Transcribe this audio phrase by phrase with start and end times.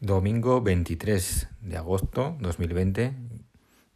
[0.00, 3.14] Domingo 23 de agosto 2020.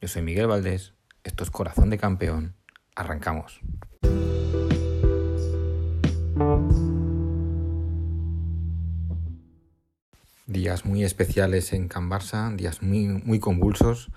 [0.01, 0.95] Yo soy Miguel Valdés.
[1.25, 2.55] Esto es Corazón de Campeón.
[2.95, 3.61] Arrancamos.
[10.47, 14.11] Días muy especiales en Can Barça, días muy, muy convulsos.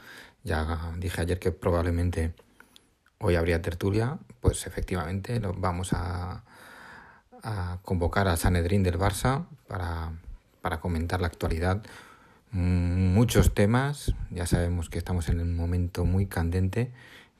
[0.45, 2.33] Ya dije ayer que probablemente
[3.21, 4.17] hoy habría tertulia.
[4.41, 6.43] Pues efectivamente vamos a,
[7.43, 10.11] a convocar a Sanedrín del Barça para
[10.61, 11.83] para comentar la actualidad.
[12.51, 16.91] Muchos temas, ya sabemos que estamos en un momento muy candente,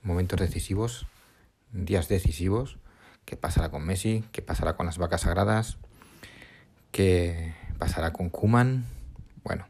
[0.04, 1.06] momentos decisivos,
[1.72, 2.78] días decisivos.
[3.26, 4.24] ¿Qué pasará con Messi?
[4.32, 5.78] ¿Qué pasará con las vacas sagradas?
[6.92, 8.86] ¿Qué pasará con Kuman?
[9.44, 9.68] Bueno,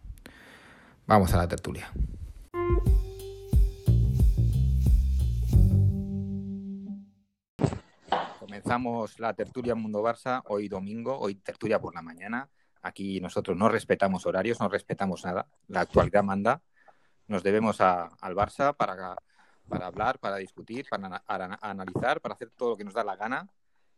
[1.07, 1.91] vamos a la tertulia.
[8.61, 12.47] Comenzamos la tertulia Mundo Barça hoy domingo, hoy tertulia por la mañana
[12.83, 15.47] Aquí nosotros no respetamos horarios, no respetamos nada.
[15.67, 16.61] La actualidad manda.
[17.27, 19.15] Nos debemos al Barça para
[19.71, 21.23] hablar, para discutir, para
[21.59, 23.49] analizar, para hacer todo lo que nos da la gana,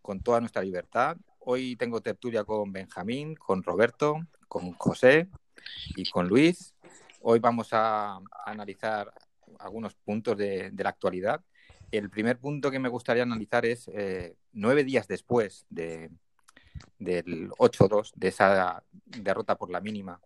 [0.02, 1.18] con toda nuestra libertad.
[1.40, 4.16] Hoy tengo tertulia con Benjamín, con Roberto,
[4.48, 5.28] con José
[5.98, 6.74] y con Luis.
[7.20, 9.14] Hoy vamos a, analizar
[9.60, 11.42] algunos puntos de, la actualidad.
[11.94, 16.10] El primer punto que me gustaría analizar es eh, nueve días después de,
[16.98, 20.20] del 8-2, de esa derrota por la mínima,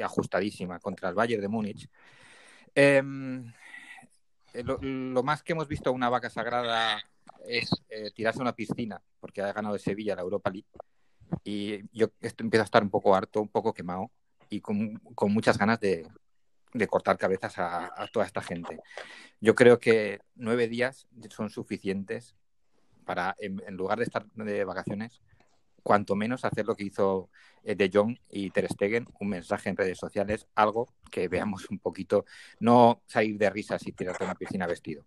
[0.00, 1.90] ajustadísima contra el Bayern de Múnich.
[2.72, 3.52] Em,
[4.54, 7.02] eh, lo, más que hemos visto una vaca sagrada
[7.48, 10.68] es eh, tirarse a una piscina, porque ha ganado de Sevilla la Europa League.
[11.42, 14.12] Y yo esto empiezo a estar un poco harto, un poco quemado
[14.48, 16.06] y con, muchas ganas de,
[16.88, 18.80] cortar cabezas a, toda esta gente.
[19.40, 22.36] Yo creo que nueve días son suficientes
[23.04, 25.20] para, en lugar de estar de vacaciones,
[25.82, 27.30] cuanto menos hacer lo que hizo
[27.64, 31.78] eh, De Jong y Ter Stegen, un mensaje en redes sociales, algo que veamos un
[31.78, 32.24] poquito,
[32.60, 35.02] no salir de risas y tirarte a una piscina vestido.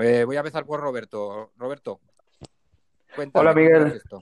[0.00, 1.52] Eh, voy a empezar por Roberto.
[1.56, 2.00] Roberto,
[3.14, 3.40] cuéntame.
[3.40, 3.86] Hola, Miguel.
[3.96, 4.20] Esto.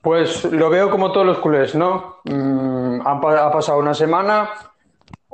[0.00, 2.20] Pues lo veo como todos los culés, ¿no?
[2.24, 4.50] Mm, ha pasado una semana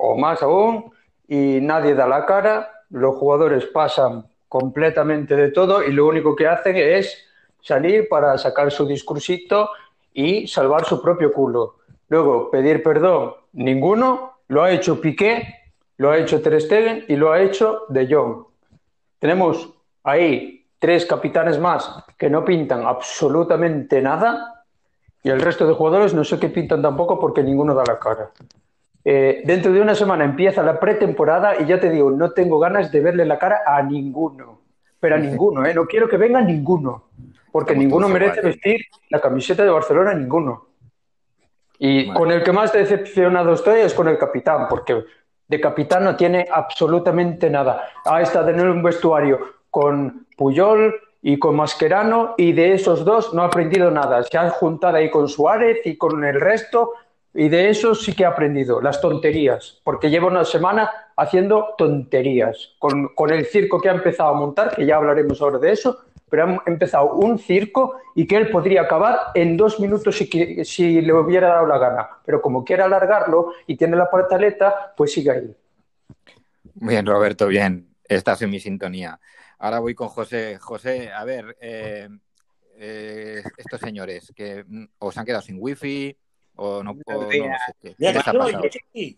[0.00, 0.90] o más aún
[1.28, 6.48] y nadie da la cara, los jugadores pasan completamente de todo y lo único que
[6.48, 7.16] hacen es
[7.62, 9.70] salir para sacar su discursito
[10.12, 11.76] y salvar su propio culo.
[12.08, 14.38] Luego, pedir perdón, ninguno.
[14.48, 15.54] Lo ha hecho Piqué,
[15.98, 18.44] lo ha hecho Ter Stegen y lo ha hecho De Jong.
[19.20, 19.70] Tenemos
[20.02, 24.64] ahí tres capitanes más que no pintan absolutamente nada
[25.22, 28.30] y el resto de jugadores no sé qué pintan tampoco porque ninguno da la cara.
[29.04, 32.92] Eh, dentro de una semana empieza la pretemporada y ya te digo, no tengo ganas
[32.92, 34.60] de verle la cara a ninguno.
[34.98, 35.72] Pero a ninguno, ¿eh?
[35.72, 37.04] No quiero que venga ninguno
[37.52, 40.66] porque ninguno merece vestir la camiseta de Barcelona, ninguno.
[41.78, 45.02] Y con el que más decepcionado estoy es con el capitán, porque
[45.48, 47.88] de capitán no tiene absolutamente nada.
[48.04, 49.40] Ha estado en un vestuario
[49.70, 54.22] con Puyol y con Mascherano y de esos dos no ha aprendido nada.
[54.22, 56.92] Se ha juntado ahí con Suárez y con el resto
[57.34, 62.74] y de eso sí que ha aprendido, las tonterías, porque lleva una semana haciendo tonterías,
[62.78, 65.98] con, con el circo que ha empezado a montar, que ya hablaremos ahora de eso,
[66.28, 71.00] pero ha empezado un circo y que él podría acabar en dos minutos si, si
[71.00, 72.08] le hubiera dado la gana.
[72.24, 75.56] Pero como quiere alargarlo y tiene la pataleta, pues sigue ahí.
[76.74, 77.94] Bien, Roberto, bien.
[78.04, 79.20] Estás en mi sintonía.
[79.58, 80.56] Ahora voy con José.
[80.58, 82.08] José, a ver, eh,
[82.78, 86.16] eh, estos señores que mm, os han quedado sin wifi
[86.60, 87.94] o no, o no sé qué.
[87.98, 88.46] ¿Qué ha pasado?
[88.92, 89.16] Sí,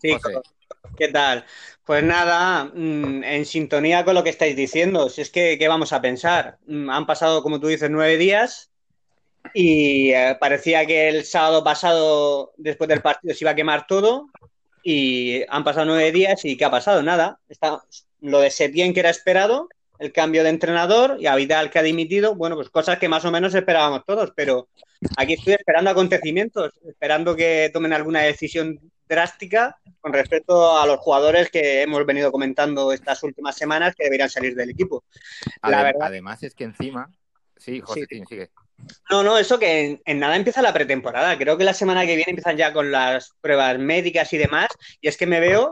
[0.97, 1.45] ¿Qué tal?
[1.83, 5.09] Pues nada, mm, en sintonía con lo que estáis diciendo.
[5.09, 6.57] Si es que, ¿qué vamos a pensar?
[6.67, 8.71] Mm, han pasado, como tú dices, nueve días
[9.53, 14.29] y eh, parecía que el sábado pasado, después del partido, se iba a quemar todo
[14.81, 17.03] y han pasado nueve días y ¿qué ha pasado?
[17.03, 17.39] Nada.
[17.49, 17.83] Está,
[18.21, 19.67] lo de Setién que era esperado,
[20.03, 23.23] el cambio de entrenador y a Vidal que ha dimitido, bueno, pues cosas que más
[23.23, 24.67] o menos esperábamos todos, pero
[25.15, 31.49] aquí estoy esperando acontecimientos, esperando que tomen alguna decisión drástica con respecto a los jugadores
[31.49, 35.05] que hemos venido comentando estas últimas semanas que deberían salir del equipo.
[35.61, 36.07] La verdad...
[36.07, 37.09] Además es que encima...
[37.55, 38.49] Sí, José, sigue.
[39.09, 41.37] No, no, eso que en, nada empieza la pretemporada.
[41.37, 44.67] Creo que la semana que viene empiezan ya con las pruebas médicas y demás.
[45.01, 45.71] Y es que me veo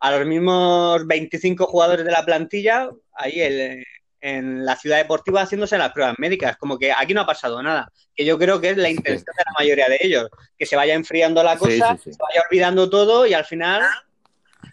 [0.00, 3.84] a los mismos 25 jugadores de la plantilla ahí el,
[4.20, 7.90] en la ciudad deportiva haciéndose las pruebas médicas, como que aquí no ha pasado nada,
[8.14, 10.94] que yo creo que es la intención de la mayoría de ellos, que se vaya
[10.94, 13.82] enfriando la cosa, se vaya olvidando todo y al final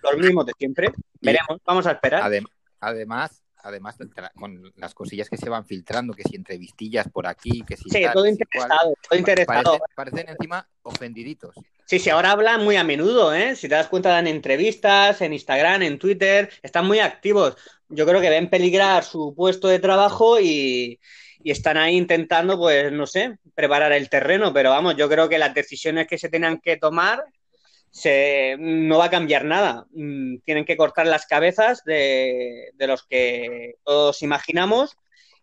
[0.01, 0.91] los mismos de siempre.
[1.21, 2.23] Veremos, vamos a esperar.
[2.79, 3.97] además, además
[4.39, 7.89] con las cosillas que se van filtrando, que si entrevistillas por aquí, que si...
[7.89, 9.79] Sí, todo interesado, todo interesado.
[9.95, 11.55] Parecen, encima ofendiditos.
[11.85, 13.55] Sí, sí, ahora hablan muy a menudo, ¿eh?
[13.55, 17.57] Si te das cuenta, dan entrevistas en Instagram, en Twitter, están muy activos.
[17.89, 20.99] Yo creo que ven peligrar su puesto de trabajo y,
[21.43, 25.39] y están ahí intentando, pues, no sé, preparar el terreno, pero vamos, yo creo que
[25.39, 27.23] las decisiones que se tengan que tomar
[27.95, 29.87] se, no va a cambiar nada.
[29.93, 34.97] Mm, tienen que cortar las cabezas de, los que todos imaginamos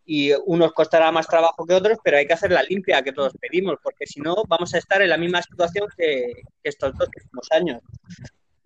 [0.05, 3.33] y unos costará más trabajo que otros, pero hay que hacer la limpia que todos
[3.41, 7.51] pedimos, porque si no vamos a estar en la misma situación que, estos dos últimos
[7.51, 7.81] años.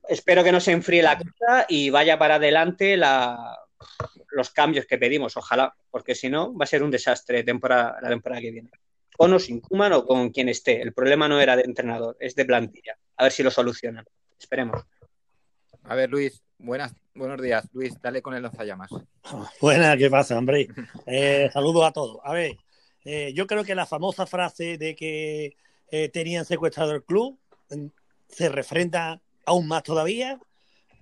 [0.09, 5.37] Espero que no se enfríe la cosa y vaya para adelante los cambios que pedimos,
[5.37, 8.69] ojalá, porque si no va a ser un desastre temporada, la temporada que viene
[9.17, 10.81] o no sin Kuman o con quien esté.
[10.81, 12.97] El problema no era de entrenador, es de plantilla.
[13.17, 14.05] A ver si lo solucionan.
[14.39, 14.83] Esperemos.
[15.83, 17.67] A ver, Luis, buenas, buenos días.
[17.73, 18.89] Luis, dale con el lanzallamas.
[19.61, 20.67] Buenas, ¿qué pasa, hombre?
[21.05, 22.19] Eh, saludos a todos.
[22.23, 22.57] A ver,
[23.05, 25.55] eh, yo creo que la famosa frase de que
[25.91, 27.39] eh, tenían secuestrado el club
[27.69, 27.87] mm,
[28.27, 30.39] se refrenda aún más todavía.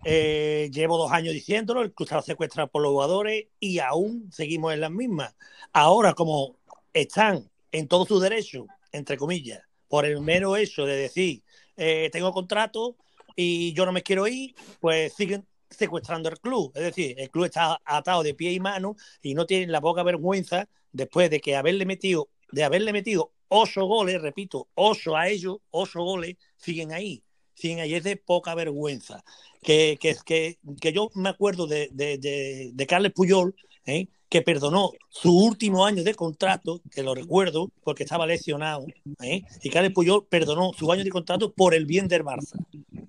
[0.04, 4.82] llevo dos años diciéndolo, el club estaba secuestrado por los jugadores y aún seguimos en
[4.82, 5.36] las mismas.
[5.74, 6.58] Ahora, como
[6.94, 11.44] están en todo su derecho, entre comillas, por el mero hecho de decir,
[11.78, 12.96] eh, tengo contrato
[13.36, 16.72] y yo no me quiero ir, pues siguen secuestrando el club.
[16.74, 20.04] Es decir, el club está atado de pie y mano y no tienen la poca
[20.04, 25.58] vergüenza después de que haberle metido, de haberle metido ocho goles, repito, ocho a ellos,
[25.72, 27.24] ocho goles, siguen ahí.
[27.54, 29.24] Siguen ahí, es de poca vergüenza.
[29.62, 33.56] Que, que, que, que yo me acuerdo de, de, de, de Carles Puyol,
[33.86, 34.08] ¿eh?
[34.36, 38.86] Que perdonó su último año de contrato, que lo recuerdo porque estaba lesionado,
[39.22, 39.44] ¿eh?
[39.64, 42.60] y Carles Puyol perdonó su año de contrato por el bien del Barça,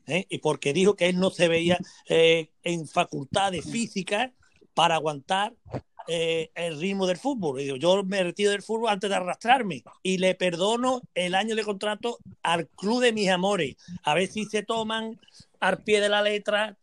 [0.07, 0.25] ¿eh?
[0.29, 4.31] y porque dijo que él no se veía eh, en facultades físicas
[4.73, 5.53] para aguantar
[6.07, 7.61] el ritmo del fútbol.
[7.61, 11.65] Y yo me retiro del fútbol antes de arrastrarme y le perdono el año de
[11.65, 13.75] contrato al club de mis amores.
[14.05, 15.19] A ver si se toman
[15.59, 16.79] al pie de la letra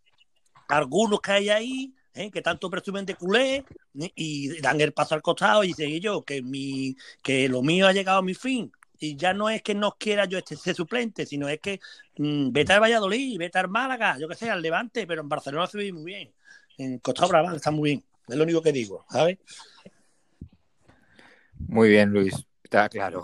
[0.68, 2.32] algunos que hay ahí ¿eh?
[2.32, 3.66] que tanto presumen de culé
[4.00, 4.12] ¿eh?
[4.16, 7.94] y dan el paso al costado y dicen yo que, mi, que lo mío ha
[7.94, 8.72] llegado a mi fin.
[9.00, 11.80] Y ya no es que no quiera yo este, ser suplente, sino es que
[12.18, 15.68] mmm, vete al Valladolid, vete al Málaga, yo que sé, al Levante, pero en Barcelona
[15.68, 16.34] se ve muy bien.
[16.78, 18.04] En Costa Brava está muy bien.
[18.28, 19.38] Es lo único que digo, ¿sabes?
[21.68, 22.34] Muy bien, Luis.
[22.64, 23.24] Está claro.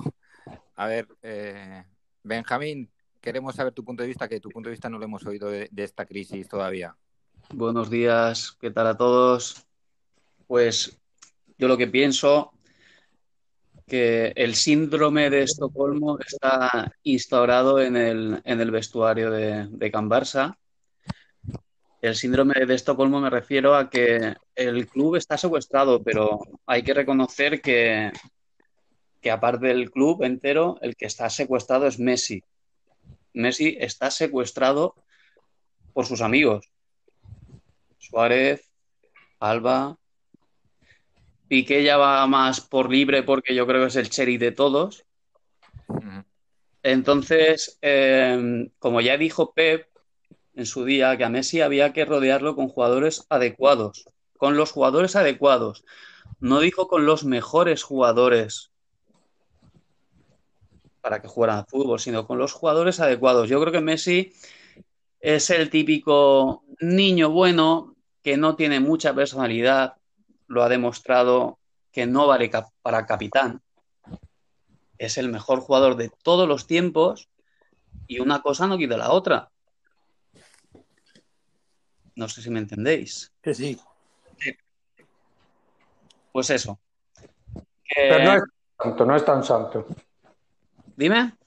[0.76, 1.84] A ver, eh,
[2.24, 2.90] Benjamín,
[3.22, 5.50] queremos saber tu punto de vista, que tu punto de vista no lo hemos oído
[5.50, 6.96] de esta crisis todavía.
[7.54, 9.66] Buenos días, ¿qué tal a todos?
[10.46, 11.00] Pues
[11.58, 12.54] yo lo que pienso
[13.88, 20.08] que el síndrome de Estocolmo está instaurado en el, en el vestuario de, de Can
[20.08, 20.58] Barça.
[22.04, 26.94] El síndrome de Estocolmo me refiero a que el club está secuestrado, pero hay que
[26.94, 28.12] reconocer que,
[29.22, 32.44] que aparte del club entero, el que está secuestrado es Messi.
[33.34, 34.94] Messi está secuestrado
[35.94, 36.70] por sus amigos.
[38.10, 38.72] Suárez,
[39.40, 39.98] Alba.
[41.48, 45.06] Piqué ya va más por libre porque yo creo que es el cherry de todos.
[46.84, 49.88] Entonces, em, como ya dijo Pep
[50.56, 54.06] en su día, que a Messi había que rodearlo con jugadores adecuados,
[54.38, 55.84] con los jugadores adecuados.
[56.40, 58.72] No dijo con los mejores jugadores
[61.02, 63.50] para que jugaran al fútbol, sino con los jugadores adecuados.
[63.50, 64.34] Yo creo que Messi
[65.20, 69.96] es el típico niño bueno que no tiene mucha personalidad,
[70.48, 71.60] lo ha demostrado
[71.92, 73.62] que no vale para capitán.
[74.98, 77.30] Es el mejor jugador de todos los tiempos
[78.08, 79.50] y una cosa no quita la otra.
[82.16, 83.32] No sé si me entendéis.
[83.42, 83.80] Que sí.
[86.32, 86.80] Pues eso.
[87.96, 88.44] Pero no es
[88.78, 89.88] santo, no es tan santo.
[90.96, 91.39] Dime.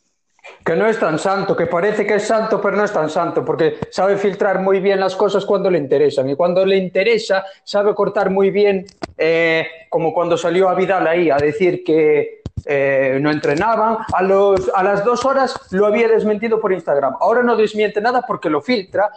[0.65, 3.45] Que no es tan santo, que parece que es santo, pero no es tan santo,
[3.45, 6.29] porque sabe filtrar muy bien las cosas cuando le interesan.
[6.29, 8.85] Y cuando le interesa, sabe cortar muy bien,
[9.17, 13.99] eh, como cuando salió a Vidal ahí a decir que eh, no entrenaban.
[14.13, 17.15] A, los, a las dos horas lo había desmentido por Instagram.
[17.21, 19.11] Ahora no desmiente nada porque lo filtra.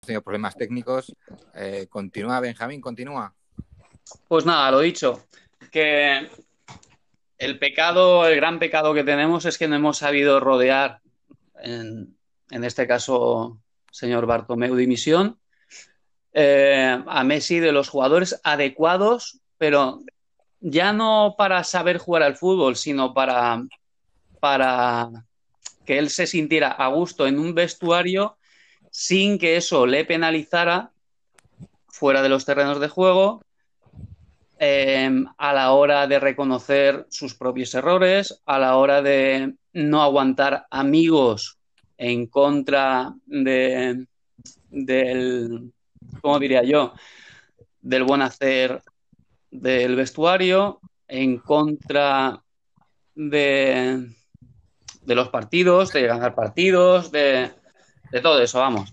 [0.00, 1.14] Tenido problemas técnicos.
[1.54, 3.32] Eh, continúa, Benjamín, continúa.
[4.28, 5.26] Pues nada, lo dicho.
[5.70, 6.28] Que
[7.40, 11.00] el pecado, el gran pecado que tenemos es que no hemos sabido rodear,
[11.62, 12.14] en,
[12.50, 13.58] este caso,
[13.90, 15.38] señor Bartomeu Dimisión,
[16.34, 20.00] eh, a Messi de los jugadores adecuados, pero
[20.60, 23.64] ya no para saber jugar al fútbol, sino para,
[24.38, 25.08] para
[25.86, 28.36] que él se sintiera a gusto en un vestuario
[28.90, 30.92] sin que eso le penalizara
[31.88, 33.42] fuera de los terrenos de juego,
[34.62, 40.66] em, a la hora de reconocer sus propios errores, a la hora de no aguantar
[40.70, 41.56] amigos
[41.96, 44.04] en contra de,
[44.68, 45.72] del,
[46.20, 46.92] ¿cómo diría yo?
[47.80, 48.82] Del buen hacer
[49.50, 52.42] del vestuario, en contra
[53.14, 54.08] de,
[55.06, 57.50] los partidos, de ganar partidos, de
[58.22, 58.92] todo eso, vamos.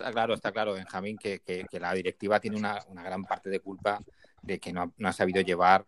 [0.00, 3.60] Está claro, está claro, Benjamín, que, que, la directiva tiene una, una, gran parte de
[3.60, 4.00] culpa
[4.40, 5.84] de que no, no, ha sabido llevar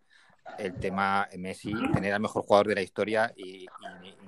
[0.59, 3.65] el tema Messi, tener al mejor jugador de la historia y,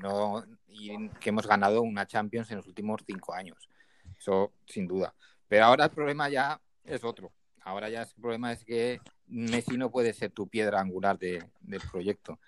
[0.01, 3.69] no, y que hemos ganado una Champions en los últimos cinco años.
[4.17, 5.13] Eso sin duda.
[5.47, 7.31] Pero ahora el problema ya es otro.
[7.61, 11.81] Ahora ya el problema es que Messi no puede ser tu piedra angular de, del
[11.91, 12.39] proyecto.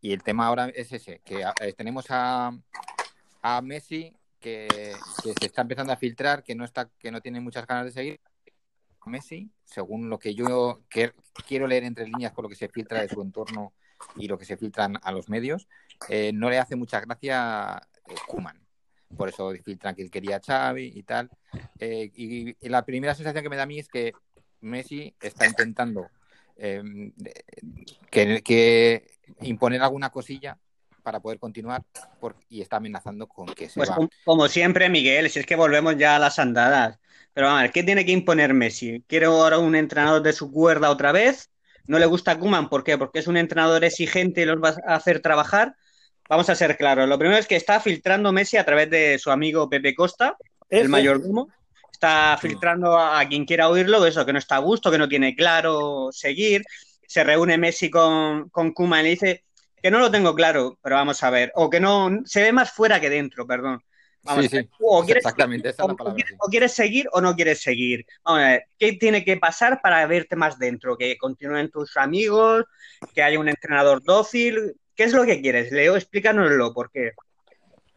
[0.00, 2.50] Y el tema ahora es ese, que eh, tenemos a,
[3.42, 7.66] a Messi que, se está empezando a filtrar, que no está, que no tiene muchas
[7.66, 8.20] ganas de seguir.
[9.06, 10.82] Messi, según lo que yo
[11.46, 13.72] quiero leer entre líneas por lo que se filtra de su entorno
[14.16, 15.68] y lo que se filtran a los medios,
[16.08, 18.60] eh, no le hace mucha gracia eh, Kuman.
[19.16, 21.30] Por eso filtran que quería a Xavi y tal.
[21.80, 24.12] y, la primera sensación que me da a mí es que
[24.60, 26.08] Messi está intentando
[28.10, 30.58] que, imponer alguna cosilla
[31.10, 31.82] para poder continuar
[32.48, 33.90] y está amenazando con que se pues
[34.24, 37.00] Como siempre, Miguel, si es que volvemos ya a las andadas.
[37.32, 39.02] Pero vamos a ver, ¿qué tiene que imponer Messi?
[39.08, 41.50] ¿Quiere ahora un entrenador de su cuerda otra vez?
[41.88, 42.68] ¿No le gusta Kuman?
[42.68, 42.96] ¿Por qué?
[42.96, 45.74] Porque es un entrenador exigente y los va a hacer trabajar.
[46.28, 47.08] Vamos a ser claros.
[47.08, 50.36] Lo primero es que está filtrando Messi a través de su amigo Pepe Costa,
[50.68, 51.48] el mayordomo
[51.92, 55.34] está filtrando a, quien quiera oírlo, eso, que no está a gusto, que no tiene
[55.34, 56.62] claro seguir.
[57.06, 59.44] Se reúne Messi con, con Kuma y le dice
[59.82, 62.70] que no lo tengo claro, pero vamos a ver, o que no, se ve más
[62.72, 63.82] fuera que dentro, perdón.
[64.40, 64.68] sí, sí.
[64.80, 66.24] O quieres, Exactamente, esa es la palabra.
[66.38, 68.04] O quieres, seguir o no quieres seguir.
[68.24, 70.96] Vamos a ver, ¿qué tiene que pasar para verte más dentro?
[70.96, 72.64] Que continúen tus amigos,
[73.14, 74.74] que haya un entrenador dócil.
[74.94, 75.72] ¿Qué es lo que quieres?
[75.72, 77.12] Leo, explícanoslo, porque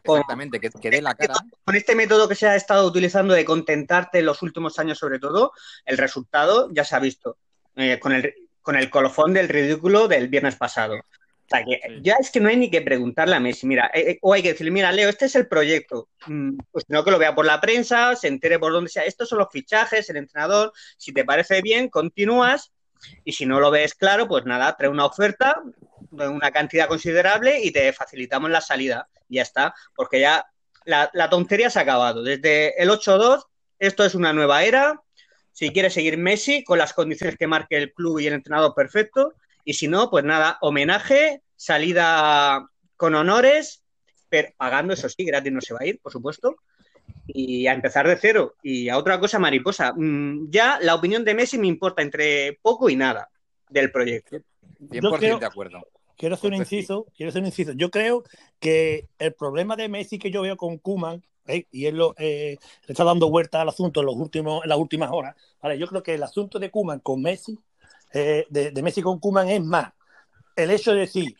[0.04, 1.34] Exactamente, que, que dé la cara.
[1.64, 5.18] Con este método que se ha estado utilizando de contentarte en los últimos años, sobre
[5.18, 5.52] todo,
[5.86, 7.38] el resultado ya se ha visto
[7.76, 10.96] eh, con, el, con el colofón del ridículo del viernes pasado.
[11.46, 14.12] O sea, que ya es que no hay ni que preguntarle a Messi, mira, eh,
[14.12, 16.08] eh, o hay que decirle, mira, Leo, este es el proyecto.
[16.26, 19.04] Mm, pues no que lo vea por la prensa, se entere por donde sea.
[19.04, 20.72] Estos son los fichajes, el entrenador.
[20.96, 22.72] Si te parece bien, continúas.
[23.24, 25.62] Y si no lo ves claro, pues nada, trae una oferta
[26.10, 30.46] de una cantidad considerable y te facilitamos la salida ya está, porque ya
[30.84, 32.22] la, tontería se ha acabado.
[32.22, 33.44] Desde el 8-2,
[33.78, 35.00] esto es una nueva era.
[35.52, 39.34] Si quiere seguir Messi con las condiciones que marque el club y el entrenador perfecto,
[39.64, 43.82] y si no, pues nada, homenaje, salida con honores,
[44.28, 46.56] pero pagando, eso sí, gratis no se va a ir, por supuesto,
[47.26, 48.54] y a empezar de cero.
[48.62, 52.88] Y a otra cosa, mariposa, mm, ya la opinión de Messi me importa entre poco
[52.90, 53.30] y nada
[53.70, 54.38] del proyecto.
[54.90, 55.86] 100% de acuerdo.
[56.16, 57.72] Quiero hacer un inciso, quiero hacer un inciso.
[57.72, 58.22] Yo creo
[58.60, 61.66] que el problema de Messi que yo veo con Kuman, ¿eh?
[61.70, 62.56] y él lo, eh,
[62.86, 65.78] le está dando vuelta al asunto en, los últimos, en las últimas horas, ¿vale?
[65.78, 67.58] yo creo que el asunto de Kuman con Messi,
[68.14, 69.92] eh, de, Messi con Kuman es más
[70.54, 71.36] el hecho de decir,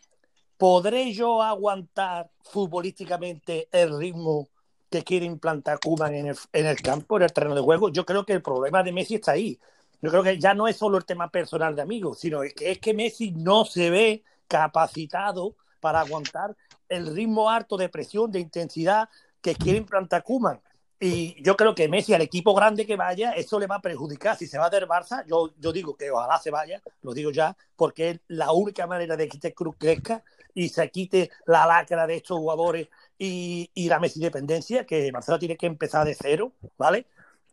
[0.57, 4.49] ¿podré yo aguantar futbolísticamente el ritmo
[4.89, 7.89] que quiere implantar Kuman en el, en el campo, en el terreno de juego?
[7.89, 9.57] Yo creo que el problema de Messi está ahí.
[10.01, 12.79] Yo creo que ya no es solo el tema personal de amigos, sino que es
[12.79, 16.57] que Messi no se ve capacitado para aguantar
[16.89, 19.07] el ritmo alto de presión, de intensidad
[19.41, 20.59] que quiere implantar Kuman.
[21.07, 24.35] Y yo creo que Messi, al equipo grande que vaya, eso le va a perjudicar.
[24.35, 27.55] Si se va del Barça, yo, yo digo que ojalá se vaya, lo digo ya,
[27.75, 30.23] porque es la única manera de que este club crezca
[30.55, 32.87] y se quite la lacra de estos jugadores
[33.19, 37.05] y, y la Messi dependencia, que Barcelona tiene que empezar de cero, ¿vale?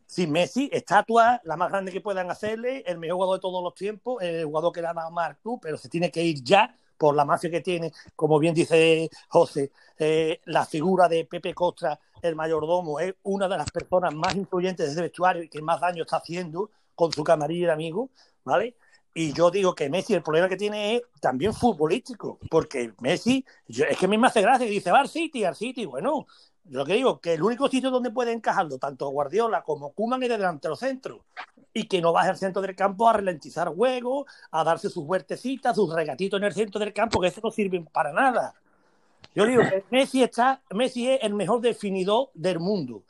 [0.06, 3.74] Sin Messi, estatua la más grande que puedan hacerle, el mejor jugador de todos los
[3.74, 6.74] tiempos, el jugador que le ha dado más club, pero se tiene que ir ya
[6.96, 11.98] por la mafia que tiene, como bien dice José, eh, la figura de Pepe Costa,
[12.22, 15.80] el mayordomo, es una de las personas más influyentes de ese vestuario y que más
[15.80, 18.10] daño está haciendo con su camarilla y amigo,
[18.44, 18.76] ¿vale?
[19.14, 23.98] Y yo digo que Messi el problema que tiene es también futbolístico, porque Messi, es
[23.98, 26.26] que a mí me hace gracia, dice, va al City, al City, bueno,
[26.70, 30.28] lo que digo, que el único sitio donde puede encajarlo tanto Guardiola como Kuman es
[30.28, 31.24] de delantero centro.
[31.74, 35.74] Y que no baje al centro del campo a ralentizar juego, a darse sus huertecitas,
[35.74, 38.54] sus regatitos en el centro del campo, que eso no sirven para nada.
[39.34, 43.04] Yo digo que Messi está, Messi es el mejor definidor del mundo.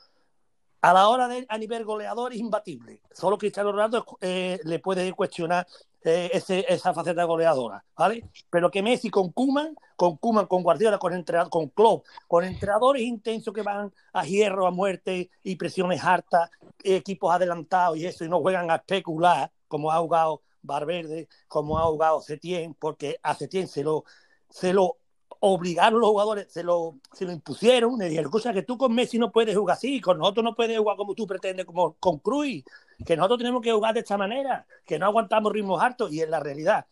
[0.81, 3.01] a la hora de a nivel goleador es imbatible.
[3.13, 5.65] Solo Cristiano Ronaldo eh, le puede cuestionar
[6.03, 6.29] eh,
[6.67, 8.29] esa faceta goleadora, ¿vale?
[8.49, 13.03] Pero que Messi con Kuman, con Kuman, con Guardiola, con entrenador, con Klopp, con entrenadores
[13.03, 16.49] intensos que van a hierro, a muerte y presiones hartas,
[16.83, 21.83] equipos adelantados y eso, y no juegan a especular, como ha jugado Valverde, como ha
[21.83, 24.03] jugado Setien, porque a Setien se lo,
[24.49, 24.97] se lo
[25.45, 29.19] obligaron los jugadores, se lo, se lo impusieron, le dijeron, cosa que tú con Messi
[29.19, 32.63] no puedes jugar así, con nosotros no puedes jugar como tú pretendes, como con Cruz,
[33.05, 36.31] que nosotros tenemos que jugar de esta manera, que no aguantamos ritmos altos, y en
[36.31, 36.85] la realidad,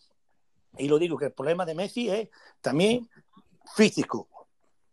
[0.78, 2.28] y lo digo, que el problema de Messi es
[2.60, 3.10] también
[3.74, 4.28] físico.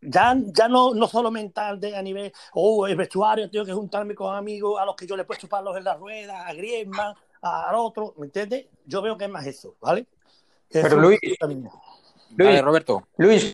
[0.01, 4.15] Ya, ya no, no solo mental de a nivel, oh, el vestuario, tengo que juntarme
[4.15, 7.13] con amigos a los que yo le he puesto palos en la rueda, a Griezmann,
[7.43, 8.67] al otro, ¿me entiendes?
[8.87, 10.07] Yo veo que es más eso, ¿vale?
[10.71, 11.19] Pero Luis,
[12.37, 13.09] Luis, Roberto.
[13.17, 13.53] Luis,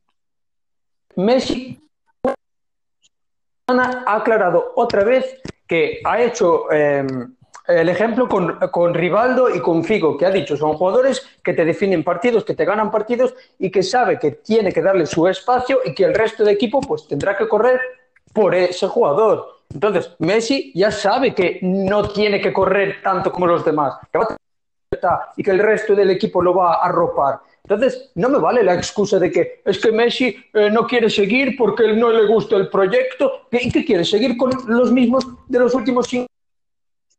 [1.16, 1.80] Messi
[3.68, 7.34] ha aclarado otra vez que ha hecho em,
[7.66, 11.64] el ejemplo con, con, Rivaldo y con Figo, que ha dicho, son jugadores que te
[11.64, 15.80] definen partidos, que te ganan partidos y que sabe que tiene que darle su espacio
[15.84, 17.80] y que el resto del equipo pues tendrá que correr
[18.32, 19.54] por ese jugador.
[19.72, 23.94] Entonces, Messi ya sabe que no tiene que correr tanto como los demás,
[25.36, 27.40] y que el resto del equipo lo va a arropar.
[27.66, 31.56] Entonces, no me vale la excusa de que es que Messi eh, no quiere seguir
[31.56, 33.46] porque no le gusta el proyecto.
[33.50, 34.04] ¿Y qué quiere?
[34.04, 36.26] ¿Seguir con los mismos de los últimos cinco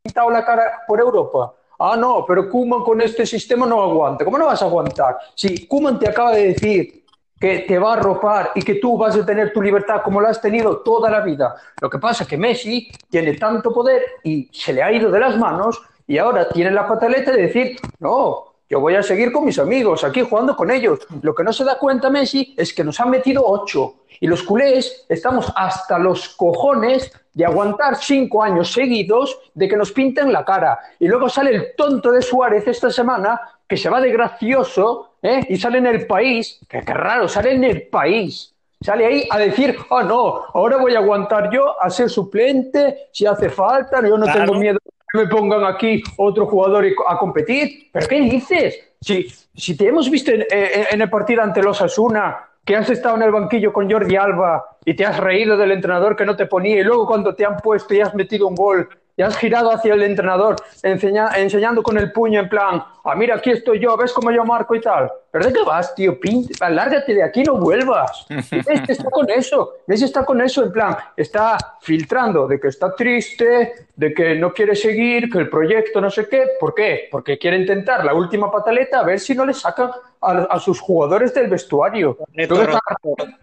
[0.03, 1.55] pintado la cara por Europa?
[1.79, 4.23] Ah, no, pero Kuman con este sistema no aguanta.
[4.23, 5.17] ¿Cómo no vas a aguantar?
[5.33, 7.05] Si Kuman te acaba de decir
[7.39, 10.29] que te va a arropar y que tú vas a tener tu libertad como la
[10.29, 11.55] has tenido toda la vida.
[11.81, 15.19] Lo que pasa es que Messi tiene tanto poder y se le ha ido de
[15.19, 19.45] las manos y ahora tiene la pataleta de decir, no, yo voy a seguir con
[19.45, 20.99] mis amigos, aquí jugando con ellos.
[21.21, 23.97] Lo que no se da cuenta Messi es que nos han metido ocho.
[24.19, 29.91] Y los culés estamos hasta los cojones de aguantar cinco años seguidos de que nos
[29.91, 30.79] pinten la cara.
[30.99, 35.45] Y luego sale el tonto de Suárez esta semana, que se va de gracioso, ¿eh?
[35.47, 38.53] y sale en el país, que qué raro, sale en el país.
[38.81, 43.25] Sale ahí a decir, oh no, ahora voy a aguantar yo a ser suplente si
[43.25, 44.79] hace falta, yo no tengo miedo
[45.15, 47.89] me pongan aquí otro jugador a competir.
[47.91, 48.79] ¿Pero qué dices?
[49.01, 53.15] Si, si te hemos visto en, en, el partido ante los Asuna, que has estado
[53.15, 56.45] en el banquillo con Jordi Alba y te has reído del entrenador que no te
[56.45, 59.71] ponía, y luego cuando te han puesto y has metido un gol y has girado
[59.71, 64.11] hacia el entrenador enseñando con el puño en plan, ah, mira, aquí estoy yo, ves
[64.11, 65.11] cómo yo marco y tal.
[65.31, 66.19] ¿Pero de qué vas, tío?
[66.19, 68.25] Pinta, lárgate de aquí, no vuelvas.
[68.29, 72.93] Messi está con eso, Messi está con eso, en plan, está filtrando de que está
[72.93, 76.43] triste, de que no quiere seguir, que el proyecto no sé qué.
[76.59, 77.07] ¿Por qué?
[77.11, 81.33] Porque quiere intentar la última pataleta a ver si no le sacan a, sus jugadores
[81.33, 82.17] del vestuario.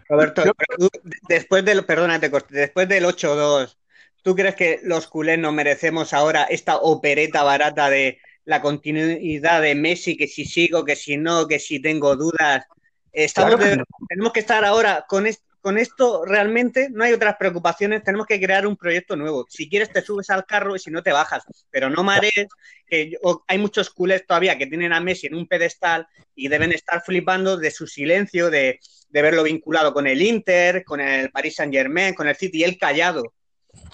[0.09, 0.43] Roberto,
[1.29, 3.77] después del, perdónate, después del 8-2
[4.23, 9.75] ¿Tú crees que los culés nos merecemos ahora esta opereta barata de la continuidad de
[9.75, 12.65] Messi, que si sigo, que si no, que si tengo dudas?
[14.07, 15.27] Tenemos que estar ahora con,
[15.59, 19.45] con esto realmente, no hay otras preocupaciones, tenemos que crear un proyecto nuevo.
[19.49, 22.47] Si quieres te subes al carro y si no te bajas, pero no marees,
[22.87, 27.03] que hay muchos culés todavía que tienen a Messi en un pedestal y deben estar
[27.03, 31.73] flipando de su silencio, de, de verlo vinculado con el Inter, con el Paris Saint
[31.73, 33.33] Germain, con el City y él callado.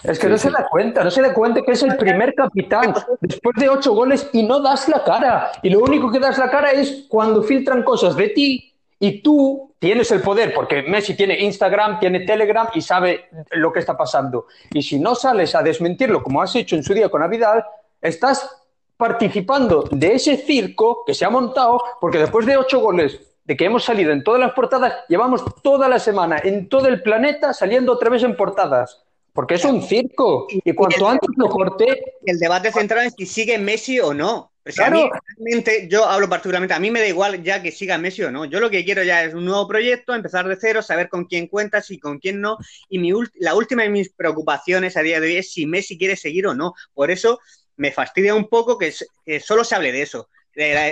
[0.02, 2.94] Es que no se da cuenta, no se da cuenta que es el primer capitán
[3.20, 5.52] después de ocho goles y no das la cara.
[5.62, 9.74] Y lo único que das la cara es cuando filtran cosas de ti y tú
[9.78, 14.46] tienes el poder, porque Messi tiene Instagram, tiene Telegram y sabe lo que está pasando.
[14.70, 17.64] Y si no sales a desmentirlo como has hecho en su día con Avidal,
[18.00, 18.58] estás
[18.96, 23.64] participando de ese circo que se ha montado, porque después de ocho goles de que
[23.64, 27.92] hemos salido en todas las portadas, llevamos toda la semana en todo el planeta saliendo
[27.92, 29.02] otra vez en portadas.
[29.32, 30.46] Porque es un circo.
[30.50, 32.16] Y cuanto antes lo corté.
[32.24, 34.52] El debate central es si sigue Messi o no.
[34.78, 38.22] a mí, realmente, yo hablo particularmente, a mí me da igual ya que siga Messi
[38.22, 38.44] o no.
[38.44, 41.46] Yo lo que quiero ya es un nuevo proyecto, empezar de cero, saber con quién
[41.46, 42.58] cuentas y con quién no.
[42.88, 46.16] Y mi, la última de mis preocupaciones a día de hoy es si Messi quiere
[46.16, 46.74] seguir o no.
[46.92, 47.38] Por eso
[47.76, 48.92] me fastidia un poco que,
[49.40, 50.28] solo se hable de eso.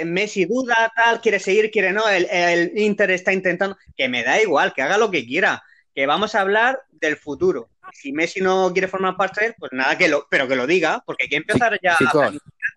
[0.07, 4.40] Messi duda, tal, quiere seguir, quiere no, el, el Inter está intentando, que me da
[4.40, 8.72] igual, que haga lo que quiera, que vamos a hablar del futuro si Messi no
[8.72, 11.29] quiere formar parte de él, pues nada, que lo, pero que lo diga, porque hay
[11.29, 12.33] que empezar ya a...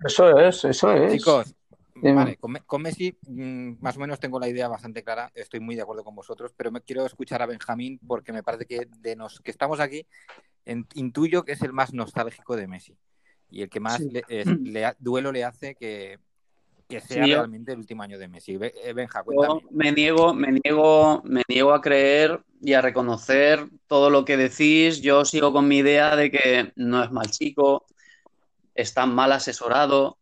[0.05, 1.13] Eso es, eso es.
[1.13, 1.55] Chicos,
[1.95, 5.83] vale, con, Messi mm, más o menos tengo la idea bastante clara, estoy muy de
[5.83, 9.39] acuerdo con vosotros, pero me quiero escuchar a Benjamín porque me parece que de los
[9.39, 10.07] que estamos aquí,
[10.93, 12.97] intuyo que es el más nostálgico de Messi
[13.49, 16.19] y el que más le, duelo le hace que,
[16.99, 18.57] sea realmente el último año de Messi.
[18.61, 19.61] Eh, Benja, cuéntame.
[19.71, 25.01] me niego, me niego, me niego a creer y a reconocer todo lo que decís.
[25.01, 27.85] Yo sigo con mi idea de que no es mal chico,
[28.75, 30.17] está mal asesorado.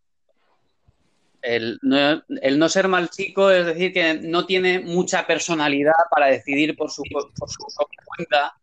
[1.42, 6.92] El no, ser mal chico es decir que no tiene mucha personalidad para decidir por
[6.92, 8.54] su, por su propia cuenta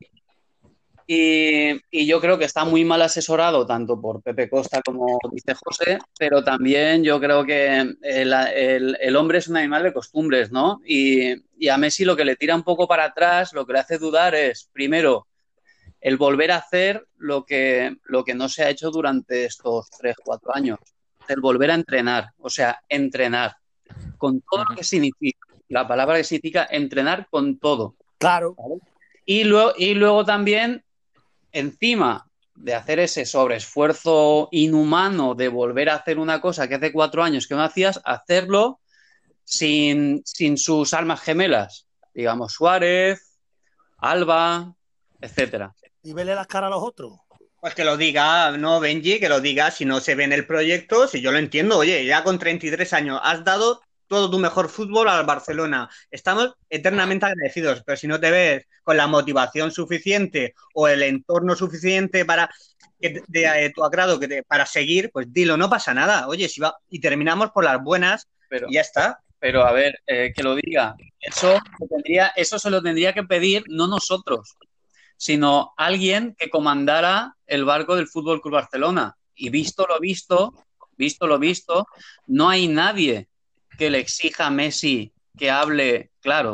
[1.07, 5.99] y, yo creo que está muy mal asesorado tanto por Pepe Costa como dice José,
[6.19, 10.81] pero también yo creo que el, hombre es un animal de costumbres, ¿no?
[10.85, 13.79] Y, y, a Messi lo que le tira un poco para atrás, lo que le
[13.79, 15.27] hace dudar es, primero,
[16.01, 20.16] el volver a hacer lo que, lo que no se ha hecho durante estos tres,
[20.25, 20.79] cuatro años,
[21.29, 23.57] el volver a entrenar, o sea, entrenar,
[24.19, 27.97] con todo lo que significa, la palabra que significa entrenar con todo.
[28.19, 28.57] Claro.
[29.25, 30.85] Y luego, y luego también
[31.59, 37.23] encima de hacer ese sobreesfuerzo inhumano de volver a hacer una cosa que hace cuatro
[37.23, 38.81] años que no hacías, hacerlo
[39.45, 40.23] sin,
[40.57, 43.38] sus almas gemelas, digamos Suárez,
[43.99, 44.75] Alba,
[45.21, 45.75] etcétera.
[46.03, 47.12] Y vele las caras a los otros.
[47.61, 50.47] Pues que lo diga, no Benji, que lo diga si no se ve en el
[50.47, 54.69] proyecto, si yo lo entiendo, oye, ya con 33 años has dado todo tu mejor
[54.69, 55.88] fútbol al Barcelona.
[56.11, 61.57] Estamos eternamente agradecidos, pero si no te ves con la motivación suficiente o el entorno
[61.57, 62.49] suficiente para
[63.01, 66.29] que de, eh, tu agrado que para seguir, pues dilo, no pasa nada.
[66.29, 69.21] Oye, si va y terminamos por las buenas, pero ya está.
[69.38, 70.95] Pero a ver, eh, que lo diga.
[71.21, 71.59] Eso,
[71.90, 74.57] tendría, eso se lo tendría que pedir no nosotros,
[75.16, 79.16] sino alguien que comandara el barco del Fútbol Club Barcelona.
[79.35, 80.55] Y visto lo visto,
[80.97, 81.87] visto lo visto,
[82.27, 83.29] no hay nadie
[83.76, 86.52] que le exija a Messi que hable claro.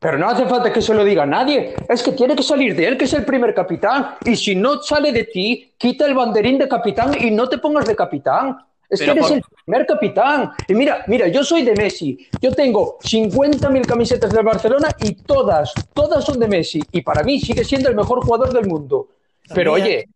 [0.00, 1.74] Pero no hace falta que se lo diga a nadie.
[1.88, 4.14] Es que tiene que salir de él, que es el primer capitán.
[4.24, 7.86] Y si no sale de ti, quita el banderín de capitán y no te pongas
[7.86, 8.56] de capitán.
[8.88, 10.52] Es que eres el primer capitán.
[10.68, 12.28] Y mira, mira, yo soy de Messi.
[12.40, 16.80] Yo tengo 50.000 camisetas del Barcelona y todas, todas son de Messi.
[16.92, 19.08] Y para mí sigue siendo el mejor jugador del mundo.
[19.52, 20.08] Pero oye,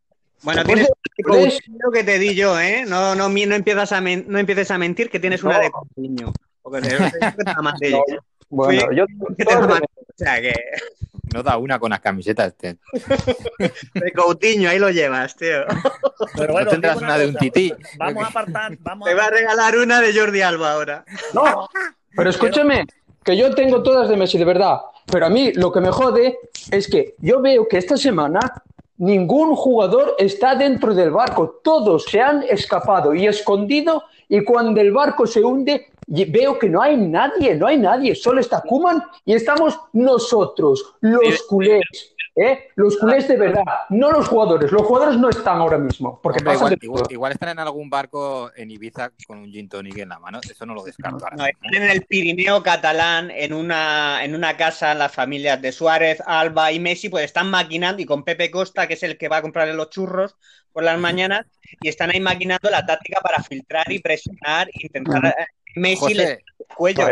[0.43, 2.85] bueno, tienes lo que te di yo, ¿eh?
[2.87, 6.33] No, no, no, empiezas a no empieces a mentir que tienes una de Coutinho.
[8.49, 9.05] bueno, yo...
[9.05, 10.55] O sea que...
[11.33, 12.77] No da una con las camisetas, este.
[13.95, 15.65] De Coutinho, ahí lo llevas, tío.
[16.37, 17.73] Pero bueno, tendrás una, de un tití.
[17.97, 18.77] Vamos a apartar.
[18.81, 21.05] Vamos Te va a regalar una de Jordi Alba ahora.
[21.33, 21.69] No,
[22.15, 22.85] pero escúchame,
[23.25, 24.81] que yo tengo todas de Messi, de verdad.
[25.07, 26.39] Pero a mí lo que me jode
[26.71, 28.63] es que yo veo que esta semana
[29.03, 34.93] Ningún jugador está dentro del barco, todos se han escapado y escondido y cuando el
[34.93, 39.35] barco se hunde veo que no hay nadie, no hay nadie, solo está Kuman y
[39.35, 42.12] estamos nosotros, los culés.
[42.35, 42.69] ¿Eh?
[42.77, 44.73] Los culés de verdad, no los jugadores.
[44.73, 46.19] Los jugadores no están ahora mismo.
[46.23, 46.43] Porque
[47.11, 50.41] igual, están en algún barco en Ibiza con un gin tonic en la mano.
[50.43, 51.27] Eso no lo descarto.
[51.37, 56.23] No, están en el Pirineo catalán, en una, en una casa, las familias de Suárez,
[56.25, 59.39] Alba y Messi, pues están maquinando y con Pepe Costa, que es el que va
[59.39, 60.37] a comprarle los churros
[60.73, 61.45] por las mañanas,
[61.83, 65.35] y están ahí maquinando la táctica para filtrar y presionar e intentar.
[65.75, 67.07] Messi le cuello.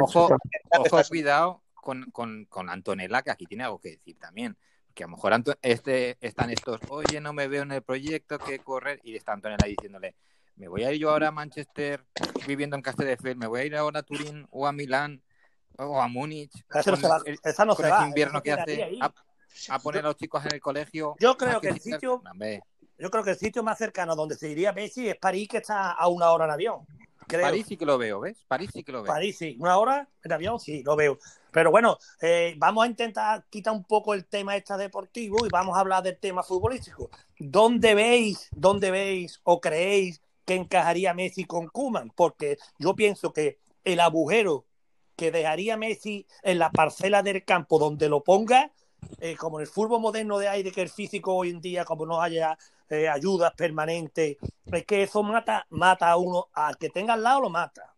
[0.00, 0.36] ojo,
[0.70, 4.56] ojo, cuidado con, con, con, Antonella, que aquí tiene algo que decir también.
[4.94, 8.58] Que a lo mejor este, están estos, oye, no me veo en el proyecto, que
[8.60, 10.16] correr, y está Antonella diciéndole,
[10.56, 12.04] me voy a ir yo ahora a Manchester
[12.46, 15.22] viviendo en Castelldefels, me voy a ir ahora a Turín o a Milán
[15.76, 16.52] o a Múnich.
[16.72, 16.92] Esa
[17.64, 18.98] no, se va, invierno que hace
[19.68, 21.16] a, poner a los chicos en el colegio.
[21.18, 22.22] Yo creo que el sitio,
[22.98, 25.90] yo creo que el sitio más cercano donde se iría Messi es París, que está
[25.90, 26.86] a una hora en avión.
[27.26, 28.44] París sí que lo veo, ¿ves?
[28.46, 29.12] París sí que lo veo.
[29.12, 31.18] París sí, una hora en avión sí, lo veo.
[31.54, 35.76] Pero bueno, eh, vamos a intentar quitar un poco el tema este deportivo y vamos
[35.76, 37.10] a hablar del tema futbolístico.
[37.38, 42.10] ¿Dónde veis, dónde veis o creéis que encajaría Messi con Kuman?
[42.10, 44.66] Porque yo pienso que el agujero
[45.14, 48.72] que dejaría Messi en la parcela del campo donde lo ponga,
[49.20, 52.04] eh, como en el fútbol moderno de aire que el físico hoy en día, como
[52.04, 52.58] no haya
[52.90, 54.38] eh, ayudas permanentes,
[54.72, 57.93] es que eso mata, mata a uno, al que tenga al lado lo mata.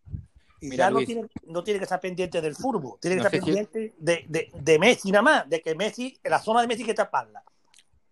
[0.59, 3.93] Y ya no tiene, no tiene que estar pendiente del fútbol, tiene que estar pendiente
[3.97, 6.93] de, de, de, Messi nada más, de que Messi, en la zona de Messi que
[6.93, 7.43] taparla.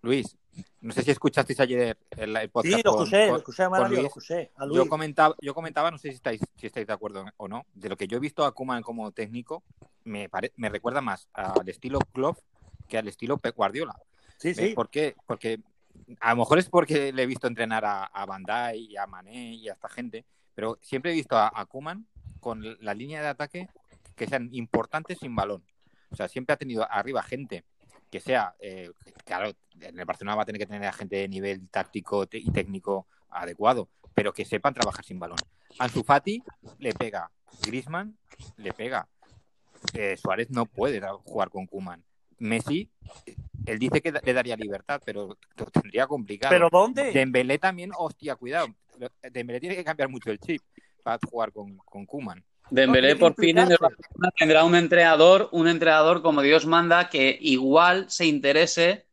[0.02, 0.38] Luis,
[0.82, 2.76] no sé si escuchasteis ayer el, el podcast.
[2.76, 4.52] Sí, lo escuché, lo escuché, a lo escuché.
[4.72, 7.90] Yo, comentaba, yo comentaba, no sé si estáis, si estáis de acuerdo o no, de
[7.90, 9.64] lo que yo he visto a Kuman como técnico,
[10.04, 12.38] me, me recuerda más al estilo Klopp
[12.88, 14.00] que al estilo Pep Guardiola.
[14.38, 14.74] Sí, sí.
[14.76, 15.16] ¿Por qué?
[15.26, 15.60] Porque
[16.20, 19.54] a lo mejor es porque le he visto entrenar a, a Bandai y a Mané
[19.56, 22.06] y a esta gente, pero siempre he visto a, a Kuman
[22.46, 23.70] con la línea de ataque
[24.16, 25.64] que sean importantes sin balón.
[26.12, 27.66] O sea, siempre ha tenido arriba gente
[28.12, 28.92] que sea, eh,
[29.26, 32.52] claro, en el Barcelona va a tener que tener a gente de nivel táctico y
[32.52, 35.40] técnico adecuado, pero que sepan trabajar sin balón.
[35.80, 36.44] Ansu Fati
[36.78, 37.32] le pega,
[37.64, 38.16] Grisman
[38.58, 39.08] le pega,
[39.94, 42.04] eh, Suárez no puede jugar con Kuman.
[42.38, 42.92] Messi,
[43.66, 46.54] él dice que le daría libertad, pero lo tendría complicado.
[46.54, 47.12] ¿Pero dónde?
[47.12, 48.68] Dembélé también, hostia, cuidado.
[49.32, 50.62] Dembélé tiene que cambiar mucho el chip
[51.06, 52.44] para jugar con, con Kuman.
[52.72, 53.58] Dembélé por fin
[54.40, 59.06] tendrá un entrenador, un entrenador como Dios manda que igual se interese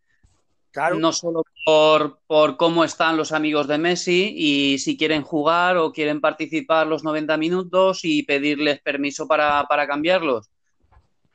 [0.98, 5.92] no solo por, por, cómo están los amigos de Messi y si quieren jugar o
[5.92, 10.48] quieren participar los 90 minutos y pedirles permiso para, para cambiarlos.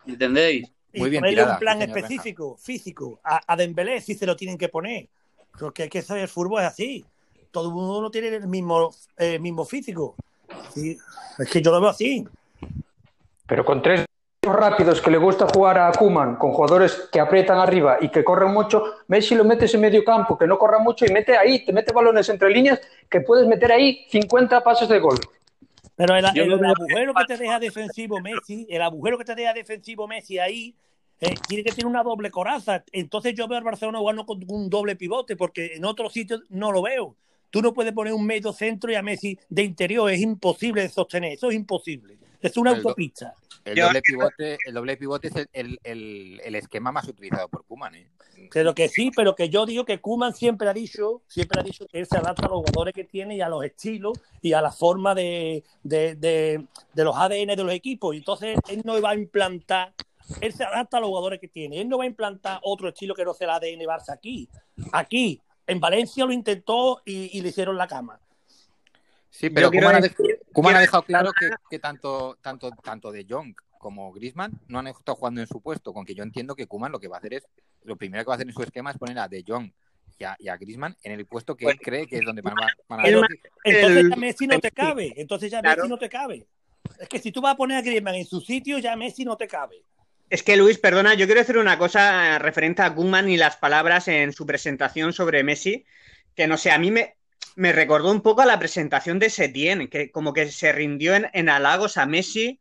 [0.07, 0.71] ¿Entendéis?
[0.91, 3.19] Muy bien tirada, un plan específico, físico.
[3.23, 5.07] A, a, Dembélé sí se lo tienen que poner.
[5.59, 7.05] Porque hay que saber, el fútbol es así.
[7.51, 10.15] Todo el mundo no tiene el mismo, eh, mismo físico.
[10.75, 12.27] Es que yo lo veo así.
[13.45, 14.05] Pero con tres
[14.41, 18.53] rápidos que le gusta jugar a Kuman, con jugadores que aprietan arriba y que corren
[18.53, 21.73] mucho, Messi lo metes en medio campo, que no corra mucho y mete ahí, te
[21.73, 22.79] mete balones entre líneas
[23.09, 25.17] que puedes meter ahí 50 pasos de gol.
[25.95, 30.37] Pero el, agujero que te deja defensivo Messi, el agujero que te deja defensivo Messi
[30.37, 30.75] ahí,
[31.19, 32.83] eh, tiene que tener una doble coraza.
[32.91, 36.71] Entonces yo veo al Barcelona jugando con un doble pivote, porque en otros sitios no
[36.71, 37.15] lo veo.
[37.49, 40.89] Tú no puedes poner un medio centro y a Messi de interior, es imposible de
[40.89, 42.17] sostener, eso es imposible.
[42.41, 43.33] Es una autopista.
[43.65, 47.95] El doble, pivote, el doble pivote es el, el, esquema más utilizado por Kuman.
[47.95, 48.07] ¿eh?
[48.51, 51.85] Pero que sí, pero que yo digo que Kuman siempre ha dicho, siempre ha dicho
[51.87, 54.61] que él se adapta a los jugadores que tiene y a los estilos y a
[54.61, 58.15] la forma de, de, de, los ADN de los equipos.
[58.15, 59.93] Y entonces él no va a implantar,
[60.39, 61.81] él se adapta a los jugadores que tiene.
[61.81, 64.47] Él no va a implantar otro estilo que no sea el ADN Barça aquí.
[64.93, 68.19] Aquí, en Valencia lo intentó y, le hicieron la cama.
[69.29, 71.31] Sí, pero Kuman ha, dejado claro
[71.69, 75.93] que, tanto, tanto, tanto de Jong como Grisman no han estado jugando en su puesto,
[75.93, 77.47] con que yo entiendo que Kuman lo que va a hacer es,
[77.83, 79.69] lo primero que va a hacer en su esquema es poner a De Jong
[80.17, 83.07] y a, y Griezmann en el puesto que él cree que es donde van, a...
[83.63, 86.47] entonces ya Messi no te cabe, entonces ya Messi no te cabe.
[86.99, 89.37] Es que si tú vas a poner a Griezmann en su sitio, ya Messi no
[89.37, 89.83] te cabe.
[90.29, 94.09] Es que Luis, perdona, yo quiero decir una cosa referente a Koeman y las palabras
[94.09, 95.85] en su presentación sobre Messi,
[96.35, 97.15] que no sé, a mí me,
[97.55, 101.49] me recordó un poco a la presentación de Setien, que como que se rindió en,
[101.49, 102.59] halagos a Messi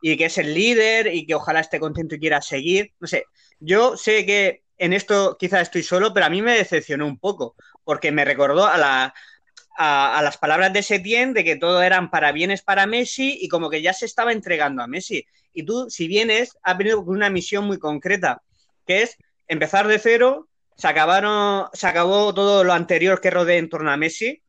[0.00, 2.92] y que es el líder y que ojalá esté contento y quiera seguir.
[3.00, 3.24] No sé,
[3.58, 7.56] yo sé que en esto quizás estoy solo, pero a mí me decepcionó un poco,
[7.82, 9.14] porque me recordó a, la,
[9.80, 13.70] a, las palabras de Setien de que todo eran para bienes para Messi y como
[13.70, 15.24] que ya se estaba entregando a Messi.
[15.52, 18.42] Y tú, si vienes, has venido con una misión muy concreta,
[18.86, 23.68] que es empezar de cero, se, acabaron, se acabó todo lo anterior que rodea en
[23.68, 24.42] torno a Messi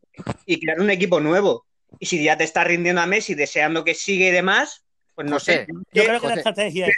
[0.48, 1.66] y crear un equipo nuevo.
[2.00, 5.40] Y si ya te estás rindiendo a Messi deseando que siga y demás, pues no
[5.40, 5.68] sé.
[5.92, 6.98] Yo creo que la estrategia es...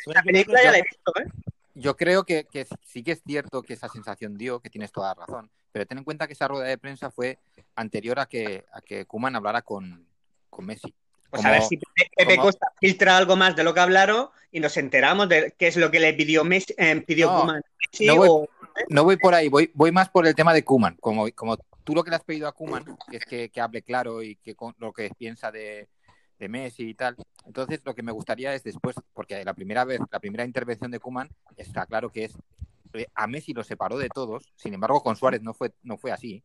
[1.74, 2.46] Yo creo que,
[2.86, 6.00] sí que es cierto que esa sensación dio, que tienes toda la razón, pero ten
[6.00, 7.40] en cuenta que esa rueda de prensa fue
[7.76, 10.06] anterior a que, a que Kuman hablara con,
[10.50, 10.94] con Messi.
[11.30, 11.80] Pues a ver si
[12.18, 15.78] Pepe Costa filtra algo más de lo que hablaron y nos enteramos de qué es
[15.78, 17.62] lo que le pidió Messi, eh, pidió Kuman.
[18.90, 20.98] no, voy, por ahí, voy, voy más por el tema de Kuman.
[21.00, 23.82] Como, como tú lo que le has pedido a Kuman, que es que, que hable
[23.82, 25.88] claro y que con, lo que piensa de,
[26.38, 27.16] de Messi y tal.
[27.46, 31.00] Entonces, lo que me gustaría es después, porque la primera vez, la primera intervención de
[31.00, 32.34] Kuman está claro que es
[33.16, 36.44] a Messi lo separó de todos, sin embargo con Suárez no fue, no fue así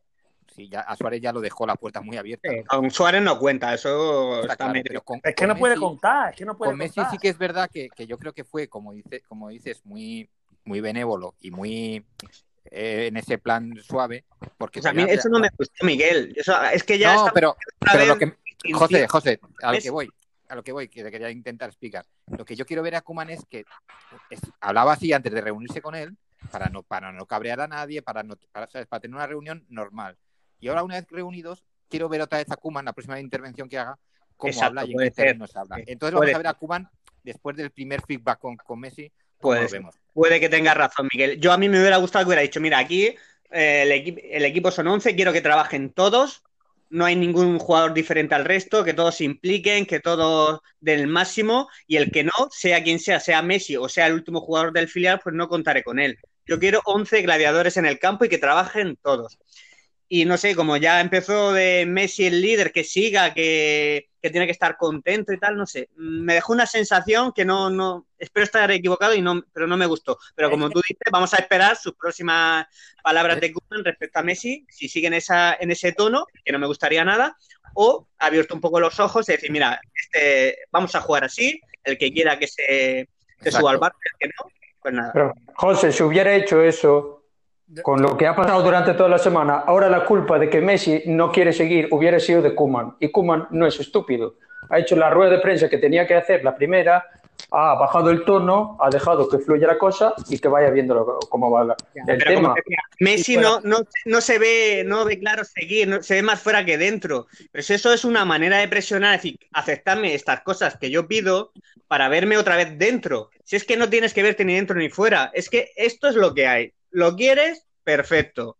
[0.55, 2.49] sí, ya, a Suárez ya lo dejó la puerta muy abierta.
[2.67, 4.71] con Suárez no cuenta, eso está,
[5.23, 7.69] Es que no puede contar, es que no puede Con Messi sí que es verdad
[7.71, 10.29] que, que, yo creo que fue, como, dice, como dices, muy,
[10.63, 12.05] muy benévolo y muy
[12.65, 14.25] eh, en ese plan suave.
[14.57, 16.35] Porque a mí eso no me gustó, Miguel.
[16.73, 17.15] es que ya.
[17.15, 18.33] No, pero, pero lo que.
[18.73, 20.09] José, José, a lo que voy
[20.49, 22.05] a lo que voy, que te quería intentar explicar.
[22.37, 23.65] Lo que yo quiero ver a Kuman es que
[24.61, 26.15] hablaba así antes de reunirse con él,
[26.51, 28.87] para no, para no cabrear a nadie, para no, para, ¿sabes?
[28.87, 30.17] para tener una reunión normal.
[30.59, 33.77] Y ahora, una vez reunidos, quiero ver otra vez a Kuman, la próxima intervención que
[33.77, 33.97] haga,
[34.35, 35.77] cómo habla y en qué nos habla.
[35.85, 36.89] Entonces vamos a ver a Kuman
[37.23, 39.11] después del primer feedback con, con Messi.
[39.39, 39.95] Puede, vemos.
[40.13, 41.39] puede que tenga razón, Miguel.
[41.39, 43.15] Yo a mí me hubiera gustado que hubiera dicho, mira, aquí
[43.51, 46.43] eh, el, el, equipo son 11, quiero que trabajen todos,
[46.89, 51.07] no hay ningún jugador diferente al resto, que todos se impliquen, que todos den el
[51.07, 54.73] máximo y el que no, sea quien sea, sea Messi o sea el último jugador
[54.73, 56.17] del filial, pues no contaré con él.
[56.45, 59.37] Yo quiero 11 gladiadores en el campo y que trabajen todos
[60.09, 64.51] y no sé, como ya empezó de Messi el líder, que siga, que, tiene que
[64.51, 68.69] estar contento y tal, no sé, me dejó una sensación que no, no, espero estar
[68.71, 70.17] equivocado y no, pero no me gustó.
[70.35, 72.67] Pero como tú dices, vamos a esperar sus próximas
[73.01, 76.67] palabras de Koeman respecto a Messi, si siguen esa, en ese tono, que no me
[76.67, 77.37] gustaría nada,
[77.73, 81.61] o ha abierto un poco los ojos y decir, mira, este, vamos a jugar así,
[81.85, 83.07] el que quiera que se,
[83.49, 85.11] suba al bar, el que no, pues nada.
[85.13, 87.16] Pero, José, si hubiera hecho eso
[87.83, 91.03] con lo que ha pasado durante toda la semana, ahora la culpa de que Messi
[91.05, 92.95] no quiere seguir hubiera sido de Kuman.
[92.99, 94.35] Y Kuman no es estúpido.
[94.69, 97.05] Ha hecho la rueda de prensa que tenía que hacer, la primera,
[97.51, 101.51] ha bajado el tono, ha dejado que fluya la cosa y que vaya viendo cómo
[101.51, 101.75] va
[102.07, 102.55] el tema.
[102.99, 107.27] Messi no, no, se ve, no ve claro seguir, se ve más fuera que dentro.
[107.51, 111.07] Pero si eso es una manera de presionar, es decir, aceptarme estas cosas que yo
[111.07, 111.51] pido
[111.87, 113.29] para verme otra vez dentro.
[113.43, 116.15] Si es que no tienes que verte ni dentro ni fuera, es que esto es
[116.15, 116.73] lo que hay.
[116.91, 117.65] ¿Lo quieres?
[117.83, 118.57] Perfecto.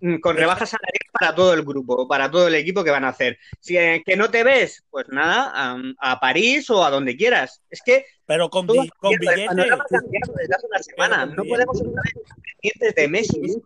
[0.00, 3.08] Mm, con rebajas salariales para todo el grupo, para todo el equipo que van a
[3.08, 3.38] hacer.
[3.60, 7.62] Si eh, que no te ves, pues nada, a, París o a donde quieras.
[7.68, 8.06] Es que.
[8.24, 8.90] Pero con, billetes.
[8.98, 11.26] desde hace una semana.
[11.26, 12.04] No podemos estar
[12.62, 13.62] pendientes de Messi.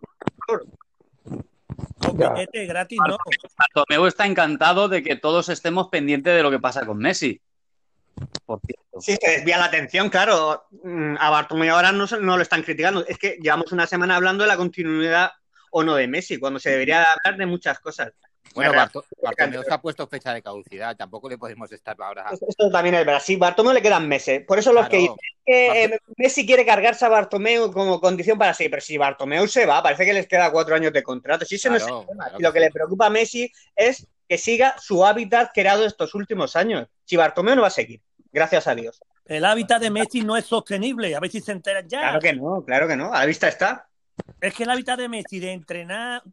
[1.99, 3.17] Con billetes gratis, no.
[3.57, 7.41] Bartomeu está encantado de que todos estemos pendientes de lo que pasa con Messi.
[8.45, 9.01] Por cierto.
[9.01, 10.65] Sí, se desvía la atención, claro.
[10.83, 13.05] Mm, a Bartomeu ahora no, no lo están criticando.
[13.07, 15.31] Es que llevamos una semana hablando de la continuidad
[15.71, 18.13] o no de Messi, cuando se debería hablar de muchas cosas.
[18.53, 18.71] Bueno,
[19.21, 22.27] Bartomeu se ha puesto fecha de caducidad, tampoco le podemos estar ahora.
[22.31, 24.45] Esto también es verdad, sí, Bartomeu le quedan meses.
[24.45, 28.53] Por eso los que dicen que eh, Messi quiere cargarse a Bartomeu como condición para
[28.53, 31.43] sí, pero si Bartomeu se va, parece que les queda cuatro años de contrato.
[31.43, 31.85] Si eso no es
[32.39, 36.87] lo que le preocupa a Messi es que siga su hábitat creado estos últimos años.
[37.03, 38.99] Si Bartomeu no va a seguir, gracias a Dios.
[39.25, 41.99] El hábitat de Messi no es sostenible, a ver si se enteran ya.
[41.99, 43.87] Claro que no, claro que no, a la vista está.
[44.39, 46.23] Es que la hábitat de Messi de entrenar,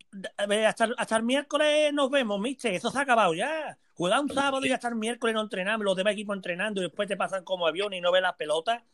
[0.67, 3.77] hasta, el miércoles nos vemos, mister, eso se ha acabado ya.
[3.95, 7.09] Juega un sábado y hasta el miércoles no entrenamos, los demás equipos entrenando y después
[7.09, 8.85] te pasan como avión y no ves la pelota.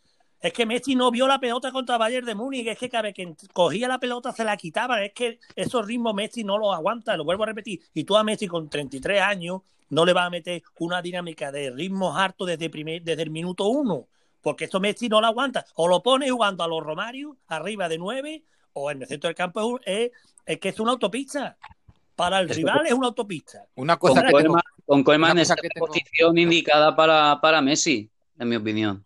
[0.40, 3.14] Es que Messi no vio la pelota contra Bayern de Múnich, es que cada vez
[3.14, 7.16] que cogía la pelota se la quitaba, es que esos ritmos Messi no los aguanta,
[7.16, 7.80] lo vuelvo a repetir.
[7.92, 11.70] Y tú a Messi con 33 años no le vas a meter una dinámica de
[11.70, 14.06] ritmos hartos desde, primer, desde el minuto uno,
[14.40, 15.64] porque esto Messi no lo aguanta.
[15.74, 19.34] O lo pone jugando a los Romario, arriba de nueve, o en el centro del
[19.34, 20.12] campo es,
[20.46, 21.56] es que es una autopista.
[22.14, 23.64] Para el rival es una autopista.
[23.76, 28.56] Una cosa con que con Koeman es la posición indicada para, para Messi, en mi
[28.56, 29.04] opinión.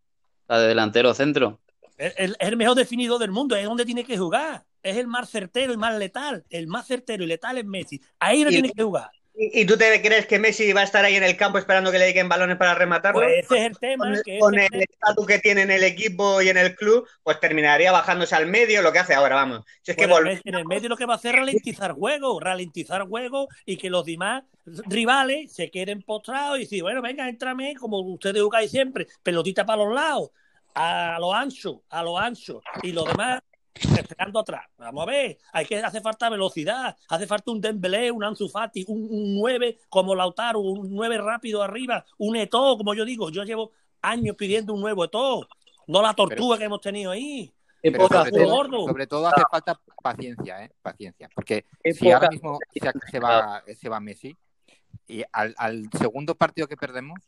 [0.53, 1.61] La de delantero centro.
[1.97, 4.63] Es, el mejor definido del mundo, es donde tiene que jugar.
[4.83, 6.45] Es el más certero y más letal.
[6.51, 8.03] El más certero y letal es Messi.
[8.19, 9.11] Ahí no tiene que jugar.
[9.35, 11.99] ¿Y, tú te crees que Messi va a estar ahí en el campo esperando que
[11.99, 13.21] le lleguen balones para rematarlo?
[13.21, 14.13] Pues ese es el tema.
[14.41, 18.35] Con, el estatus que tiene en el equipo y en el club, pues terminaría bajándose
[18.35, 19.65] al medio, lo que hace ahora, vamos.
[19.81, 23.09] Si es que En el medio lo que va a hacer es ralentizar juego, ralentizar
[23.09, 28.01] juego y que los demás rivales se queden postrados y decir, bueno, venga, entrame, como
[28.01, 30.31] ustedes jugáis siempre, pelotita para los lados,
[30.75, 32.63] a lo ancho, a lo ancho.
[32.83, 33.43] Y los demás
[33.75, 34.67] esperando atrás.
[34.77, 38.85] Vamos a ver, hay que hace falta velocidad, hace falta un Dembélé, un Ansu Fati,
[38.89, 43.73] un, 9 como Lautaro, un 9 rápido arriba, un Eto, como yo digo, yo llevo
[44.03, 45.49] años pidiendo un nuevo Eto,
[45.87, 47.53] no la tortuga que hemos tenido ahí.
[47.83, 50.71] sobre, todo, hace falta paciencia, ¿eh?
[50.83, 52.59] Paciencia, porque si ahora mismo
[53.11, 54.37] se, va, se va Messi
[55.09, 57.19] y al, al segundo partido que perdemos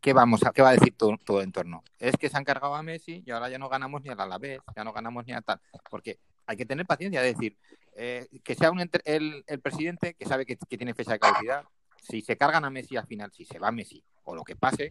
[0.00, 1.82] ¿qué, vamos a, qué va a decir todo, todo, el entorno?
[1.98, 4.60] Es que se han cargado a Messi y ahora ya no ganamos ni al Alavés,
[4.74, 5.60] ya no ganamos ni a tal.
[5.90, 7.56] Porque hay que tener paciencia, es decir,
[7.94, 11.64] eh, que sea un, el, el, presidente que sabe que, tiene fecha de caducidad,
[12.02, 14.90] si se cargan a Messi al final, si se va Messi o lo que pase,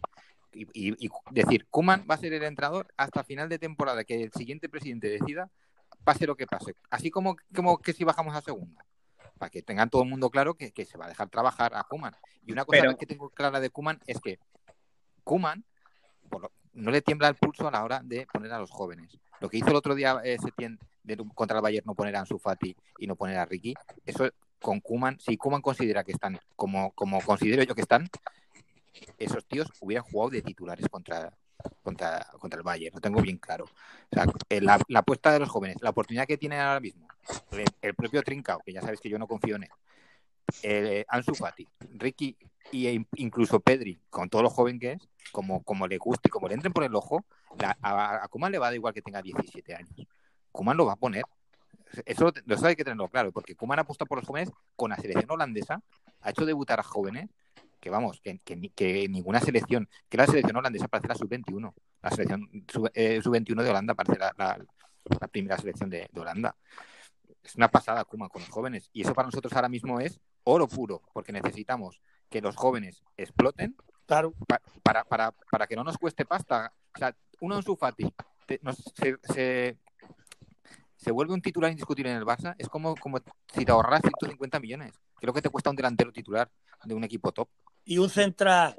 [0.52, 0.92] y,
[1.30, 5.08] decir, Kuman va a ser el entrenador hasta final de temporada, que el siguiente presidente
[5.08, 5.48] decida,
[6.02, 6.74] pase lo que pase.
[6.90, 8.84] Así como, como que si bajamos a segunda
[9.40, 12.14] para que tengan todo el mundo claro que, se va a dejar trabajar a Kuman.
[12.44, 14.38] Y una cosa que tengo clara de Kuman es que
[15.24, 15.64] Kuman
[16.74, 19.18] no le tiembla el pulso a la hora de poner a los jóvenes.
[19.40, 20.78] Lo que hizo el otro día eh, Setién
[21.34, 23.72] contra el Bayern no poner a Ansu Fati y no poner a Ricky,
[24.04, 24.28] eso
[24.60, 28.10] con Kuman, si Kuman considera que están como, como considero yo que están,
[29.16, 31.32] esos tíos hubieran jugado de titulares contra,
[31.82, 33.66] contra, contra el Bayern, lo tengo bien claro.
[34.48, 37.06] Eh, la, apuesta de los jóvenes, la oportunidad que tienen ahora mismo,
[37.80, 39.70] el, propio Trincao, que ya sabes que yo no confío en él,
[40.62, 42.36] eh, Ansu Fati, Ricky
[42.72, 46.48] e incluso Pedri, con todo lo joven que es, como, como le guste y como
[46.48, 47.24] le entren por el ojo,
[47.58, 50.06] a, a Kuman le va a dar igual que tenga 17 años.
[50.52, 51.24] Kuman lo va a poner.
[52.04, 55.30] Eso, eso hay que tenerlo claro, porque Kuman apuesta por los jóvenes con la selección
[55.30, 55.82] holandesa,
[56.20, 57.28] ha hecho debutar a jóvenes
[57.80, 62.48] que vamos, que, que, ninguna selección, que la selección holandesa parece la sub-21, la selección
[62.68, 64.58] sub-21 eh, de Holanda parece la,
[65.32, 66.54] primera selección de, Holanda.
[67.42, 68.90] Es una pasada, Kuma, con los jóvenes.
[68.92, 73.74] Y eso para nosotros ahora mismo es oro puro, porque necesitamos que los jóvenes exploten
[74.06, 74.34] claro.
[74.82, 76.72] para, para, para, que no nos cueste pasta.
[76.94, 78.12] O sea, uno en su Fati
[78.94, 79.78] se,
[80.98, 83.18] se, vuelve un titular indiscutible en el Barça, es como, como
[83.54, 85.00] si te ahorras 150 millones.
[85.16, 86.50] Creo que te cuesta un delantero titular
[86.84, 87.48] de un equipo top
[87.84, 88.76] y un central,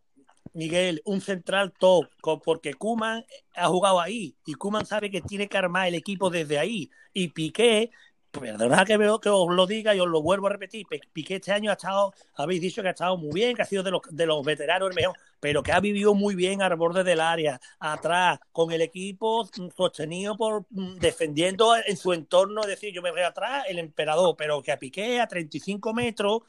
[0.53, 2.07] Miguel, un central top,
[2.43, 3.25] porque Kuman
[3.55, 6.89] ha jugado ahí y Kuman sabe que tiene que armar el equipo desde ahí.
[7.13, 7.91] Y Piqué
[8.31, 11.51] perdona que, veo, que os lo diga y os lo vuelvo a repetir, Piqué este
[11.51, 14.01] año ha estado, habéis dicho que ha estado muy bien, que ha sido de los,
[14.09, 17.59] de los veteranos el mejor, pero que ha vivido muy bien al borde del área,
[17.79, 23.11] atrás, con el equipo sostenido por mm, defendiendo en su entorno, es decir, yo me
[23.11, 26.41] voy atrás, el emperador, pero que a Piqué a 35 metros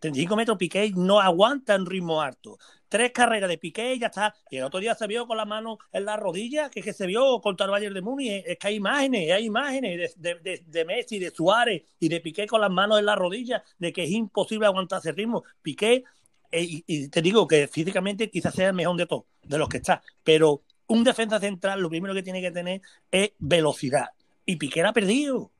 [0.00, 2.58] 35 metros Piqué no aguanta en ritmo alto.
[2.88, 4.34] Tres carreras de Piqué ya está.
[4.50, 7.06] Y el otro día se vio con la mano en la rodilla, que, que se
[7.06, 8.44] vio contra el Bayern de Múnich.
[8.46, 12.70] Es que hay imágenes, hay imágenes de, Messi, de Suárez y de Piqué con las
[12.70, 15.44] manos en la rodilla, de que es imposible aguantar ese ritmo.
[15.60, 16.04] Piqué,
[16.50, 19.78] eh, y, te digo que físicamente quizás sea el mejor de todos, de los que
[19.78, 20.02] está.
[20.24, 22.80] Pero un defensa central lo primero que tiene que tener
[23.10, 24.06] es velocidad.
[24.46, 25.50] Y Piqué la ha perdido.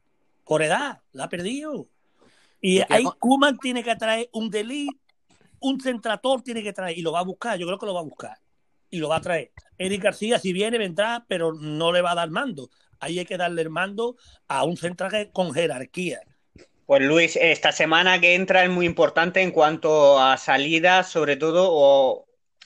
[0.44, 1.88] Por edad, la ha perdido.
[2.60, 4.96] Y ahí Kuman tiene que traer un delete,
[5.60, 8.00] un centrator tiene que traer, y lo va a buscar, yo creo que lo va
[8.00, 8.38] a buscar,
[8.90, 9.52] y lo va a traer.
[9.76, 12.70] Eric García, si viene, vendrá, pero no le va a dar mando.
[13.00, 14.16] Ahí hay que darle el mando
[14.48, 16.20] a un central con jerarquía.
[16.84, 21.68] Pues Luis, esta semana que entra es muy importante en cuanto a salidas, sobre todo,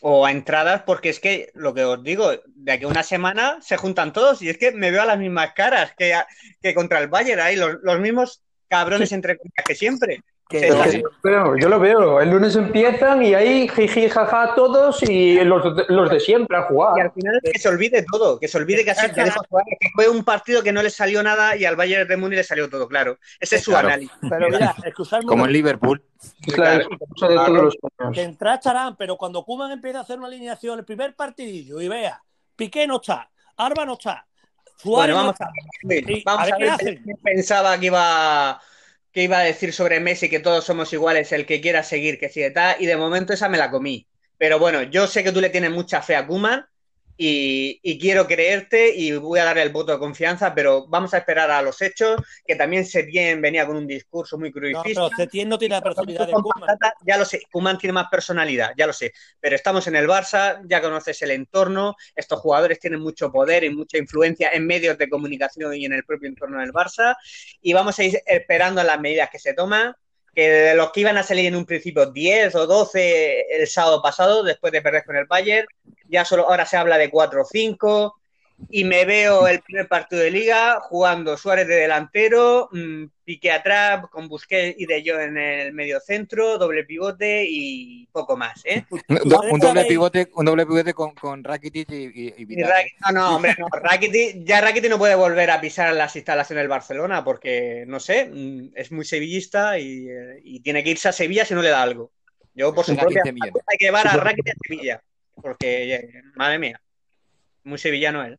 [0.01, 3.59] o, a entradas, porque es que lo que os digo, de aquí a una semana
[3.61, 6.15] se juntan todos y es que me veo a las mismas caras que,
[6.61, 8.43] que contra el Bayern, ahí los, los mismos
[8.73, 10.23] cabrones entre comillas que siempre.
[10.51, 16.19] yo lo veo, el lunes empiezan y ahí jiji jaja todos y los, los de
[16.19, 16.95] siempre a jugar.
[16.97, 19.31] Y al final que se olvide todo, que se olvide que, así, que,
[19.95, 22.71] fue un partido que no le salió nada y al Bayern de Múnich le salió
[22.71, 23.19] todo, claro.
[23.39, 24.11] Ese es su análisis.
[24.31, 24.75] Pero mira,
[25.27, 26.03] Como en Liverpool.
[26.55, 26.89] Claro,
[28.15, 31.89] que entra Charán, pero cuando Kuman empieza a hacer una alineación, el primer partidillo y
[31.89, 32.23] vea,
[32.55, 34.25] Piqué no está, Arba no está,
[34.85, 35.51] bueno, vamos a,
[35.85, 38.61] ver, vamos a, ver, pensaba que iba
[39.13, 42.31] que iba a decir sobre Messi que todos somos iguales, el que quiera seguir, que
[42.31, 44.07] sigue tal, y de momento esa me la comí.
[44.39, 46.67] Pero bueno, yo sé que tú le tienes mucha fe a Kuman,
[47.17, 51.51] y, quiero creerte y voy a darle el voto de confianza, pero vamos a esperar
[51.51, 55.01] a los hechos, que también Setién venía con un discurso muy cruifista.
[55.01, 56.79] No, pero Setién no tiene la personalidad de Kuman.
[57.07, 60.61] Ya lo sé, Kuman tiene más personalidad, ya lo sé, pero estamos en el Barça,
[60.67, 65.09] ya conoces el entorno, estos jugadores tienen mucho poder y mucha influencia en medios de
[65.09, 67.17] comunicación y en el propio entorno del Barça,
[67.61, 69.95] y vamos a ir esperando las medidas que se toman,
[70.35, 74.01] que de los que iban a salir en un principio 10 o 12 el sábado
[74.03, 75.67] pasado, después de perder con el Bayern,
[76.09, 78.22] ya solo ahora se habla de 4 o 5,
[78.71, 84.05] y me veo el primer partido de liga jugando Suárez de delantero, mmm, Piqué atrás
[84.11, 88.61] con Busquets y De Jong en el medio centro, doble pivote y poco más.
[88.65, 88.85] ¿eh?
[88.91, 93.69] un, doble pivote, un doble pivote con, con Rakitic y, y, No, no, hombre, no.
[93.71, 98.29] Rakitic, ya Rakitic no puede volver a pisar las instalaciones del Barcelona porque, no sé,
[98.29, 101.71] mm, es muy sevillista y, eh, y tiene que irse a Sevilla si no le
[101.71, 102.11] da algo.
[102.55, 105.03] Yo, por su propia hay que llevar a Rakitic a Sevilla
[105.41, 106.81] porque, eh, madre mía,
[107.65, 108.39] muy sevillano él.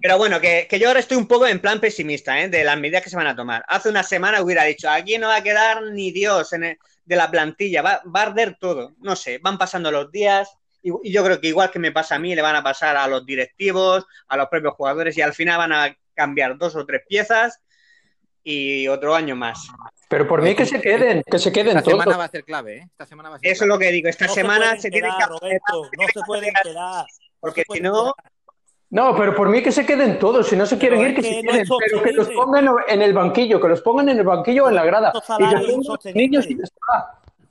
[0.00, 2.48] Pero bueno, que, yo ahora estoy un poco en plan pesimista ¿eh?
[2.48, 3.64] de las medidas que se van a tomar.
[3.68, 6.78] Hace una semana hubiera dicho, aquí no va a quedar ni Dios en
[7.10, 8.94] de la plantilla, va, a arder todo.
[9.00, 10.48] No sé, van pasando los días
[10.80, 13.08] y, yo creo que igual que me pasa a mí, le van a pasar a
[13.08, 17.02] los directivos, a los propios jugadores y al final van a cambiar dos o tres
[17.08, 17.60] piezas
[18.44, 19.66] y otro año más.
[20.08, 22.76] Pero por mí que se queden, que se queden Esta semana va a ser clave,
[22.76, 22.82] ¿eh?
[22.90, 25.26] Esta semana va a ser Eso es lo que digo, esta semana se, tiene que...
[25.26, 27.06] no se pueden quedar.
[27.40, 28.14] Porque si no,
[28.90, 30.48] no, pero por mí que se queden todos.
[30.48, 31.64] Si no se quieren ir, que, se queden.
[31.78, 34.74] pero que los pongan en el banquillo, que los pongan en el banquillo o en
[34.74, 35.12] la grada.
[36.04, 36.58] Y niños y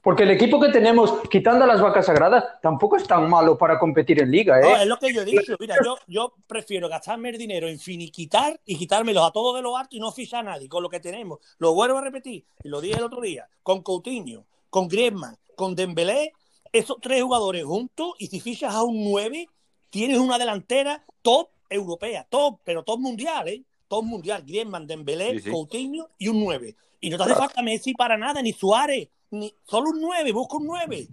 [0.02, 4.22] Porque el equipo que tenemos, quitando las vacas sagradas, tampoco es tan malo para competir
[4.22, 4.60] en liga.
[4.60, 4.64] ¿eh?
[4.64, 5.56] No, es lo que yo he dicho.
[5.62, 9.80] Mira, yo, yo prefiero gastarme el dinero en finiquitar y quitármelos a todos de los
[9.80, 11.40] altos y no fichar a nadie con lo que tenemos.
[11.58, 15.74] Lo vuelvo a repetir, y lo dije el otro día, con Coutinho, con Griezmann, con
[15.74, 16.34] Dembélé,
[16.74, 19.48] esos tres jugadores juntos, y si fichas a un 9,
[19.90, 23.64] tienes una delantera top europea, top, pero top mundial, ¿eh?
[23.88, 26.76] Top mundial, Griezmann, Dembélé, Coutinho y un 9.
[27.02, 30.58] Y no te hace falta Messi para nada, ni Suárez, ni solo un 9, busca
[30.58, 31.08] un 9.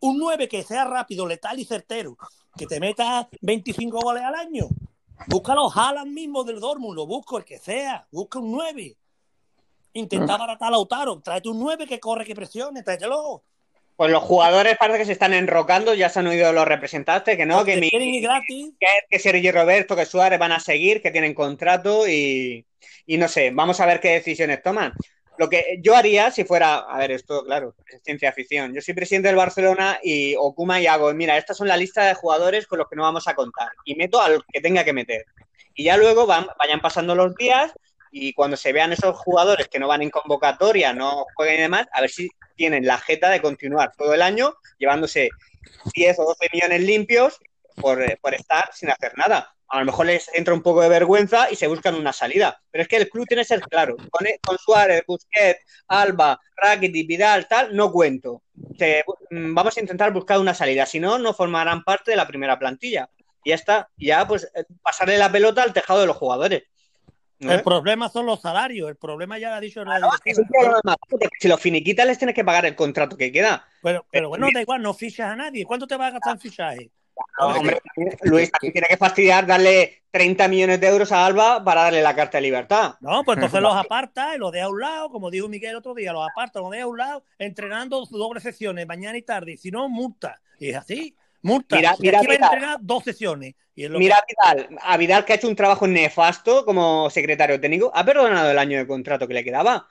[0.00, 2.16] Un 9 que sea rápido, letal y certero,
[2.56, 4.66] que te meta 25 goles al año.
[5.28, 8.96] Búscalo, Haaland mismo del Dortmund, lo busco, el que sea, busca un 9.
[9.94, 10.40] Intenta mm.
[10.40, 13.44] baratar a Lautaro, tráete un 9 que corre, que presione, tráetelo.
[13.96, 17.46] Pues los jugadores parece que se están enrocando, ya se han oído los representantes, que
[17.46, 22.06] no, que, mi, que, que Sergio Roberto, que Suárez van a seguir, que tienen contrato
[22.06, 22.66] y,
[23.06, 24.92] no sé, vamos a ver qué decisiones toman.
[25.38, 28.74] Lo que yo haría si fuera, a ver, esto, claro, es ciencia ficción.
[28.74, 32.14] Yo soy presidente del Barcelona y Okuma y hago, mira, estas son la lista de
[32.14, 35.24] jugadores con los que no vamos a contar y meto al que tenga que meter.
[35.74, 37.72] Y ya luego van, vayan pasando los días
[38.18, 41.86] y cuando se vean esos jugadores que no van en convocatoria, no jueguen y demás,
[41.92, 45.28] a ver si tienen la jeta de continuar todo el año llevándose
[45.94, 47.38] 10 o 12 millones limpios
[47.74, 49.54] por, por estar sin hacer nada.
[49.68, 52.58] a lo mejor les entra un poco de vergüenza y se buscan una salida.
[52.70, 53.96] Pero es que el club tiene que ser claro.
[54.10, 58.44] Con, con Suárez, Busquets, Alba, Rakitic, Vidal, tal, no cuento.
[58.54, 60.86] Mm, vamos a intentar buscar una salida.
[60.86, 63.10] Si no, no formarán parte de la primera plantilla.
[63.44, 63.90] Y ya está.
[63.98, 66.62] Ya, pues, eh, pasarle la pelota al tejado de los jugadores.
[67.38, 68.88] El problema son los salarios.
[68.88, 69.82] El problema ya lo ha dicho
[71.38, 73.66] Si los finiquitas les tienes que pagar el contrato que queda.
[73.82, 75.64] Pero, pero bueno, da igual, no fichas a nadie.
[75.64, 76.90] ¿Cuánto te va a gastar en fichaje?
[77.38, 77.80] hombre,
[78.22, 82.38] Luis tiene que fastidiar darle 30 millones de euros a Alba para darle la carta
[82.38, 82.94] de libertad.
[83.00, 85.76] No, pues entonces los aparta y los deja a un lado, como dijo Miguel el
[85.76, 89.56] otro día, los aparta, los deja a un lado, entrenando dobles sesiones, mañana y tarde.
[89.56, 90.40] Si no, multa.
[90.58, 91.16] Y es así.
[91.42, 91.76] Multa.
[91.76, 93.54] Mira, mira va a entrenar dos sesiones.
[93.74, 98.04] mira a Vidal, a Vidal que ha hecho un trabajo nefasto como secretario técnico, ha
[98.04, 99.86] perdonado el año de contrato que le quedaba.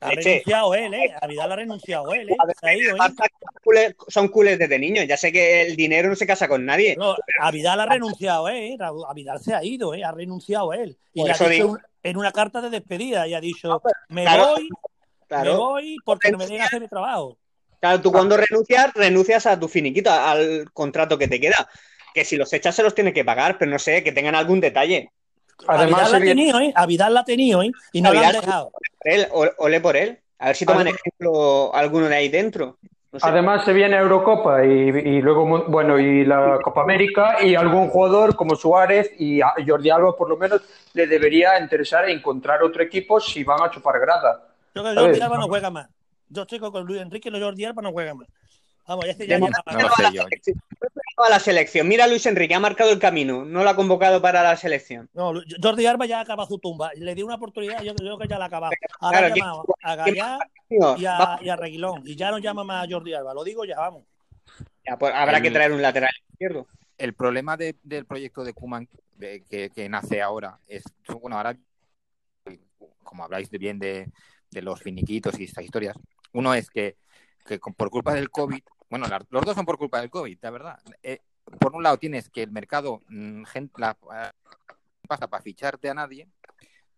[0.00, 1.14] Ha renunciado él, ¿eh?
[1.20, 2.36] A Vidal ha renunciado él, ¿eh?
[2.62, 3.94] ¿eh?
[4.08, 5.06] Son culés desde niños.
[5.06, 6.94] Ya sé que el dinero no se casa con nadie.
[6.96, 8.76] No, a Vidal ha renunciado, ¿eh?
[8.80, 10.04] A Vidal se ha ido, ¿eh?
[10.04, 10.98] Ha renunciado él.
[11.14, 14.68] Y ha dicho en una carta de despedida y ha dicho, me voy,
[15.30, 17.38] me voy porque no me deja hacer mi trabajo.
[17.84, 21.68] Claro, tú cuando renuncias, renuncias a tu finiquito, al contrato que te queda.
[22.14, 24.58] Que si los echas se los tiene que pagar, pero no sé, que tengan algún
[24.58, 25.10] detalle.
[25.68, 26.72] Además, a Vidal la ha tenido, ¿eh?
[26.74, 27.70] A Vidal la ha tenido, ¿eh?
[27.92, 28.72] Y no la han dejado.
[29.02, 29.28] Él,
[29.58, 30.18] ole por él.
[30.38, 32.78] A ver si toman ejemplo alguno de ahí dentro.
[33.20, 38.56] Además se viene Eurocopa y, luego bueno y la Copa América y algún jugador como
[38.56, 40.62] Suárez y Jordi Alba por lo menos
[40.94, 44.48] le debería interesar encontrar otro equipo si van a chupar grada.
[44.74, 45.88] Yo creo que Jordi Alba no juega más.
[46.34, 48.28] Yo estoy con Luis Enrique y Jordi Alba no juega más.
[48.86, 51.88] Vamos, ya este ya, a la selección.
[51.88, 55.08] Mira, Luis Enrique ha marcado el camino, no lo ha convocado para la selección.
[55.14, 55.32] No,
[55.62, 56.90] Jordi Alba ya acaba su tumba.
[56.96, 58.72] Le dio una oportunidad, yo creo que ya la ha acabado.
[59.00, 62.02] Ahora ha llamado a Gallá y a, y a, Reguilón.
[62.04, 63.32] Y ya no llama más a Jordi Alba.
[63.32, 64.04] Lo digo ya, vamos.
[64.86, 66.66] Ya, pues habrá que traer un lateral izquierdo.
[66.98, 70.82] El problema del proyecto de Kuman que, que, nace ahora es,
[71.20, 71.56] bueno, ahora,
[73.02, 74.10] como habláis bien de,
[74.50, 75.96] de los finiquitos y estas historias,
[76.34, 76.96] uno es que,
[77.46, 78.62] que por culpa del COVID
[78.94, 80.78] bueno, los dos son por culpa del COVID, la verdad.
[81.02, 81.18] Eh,
[81.58, 83.96] por un lado tienes que el mercado, mm, gente, la,
[85.08, 86.28] pasta para ficharte a nadie,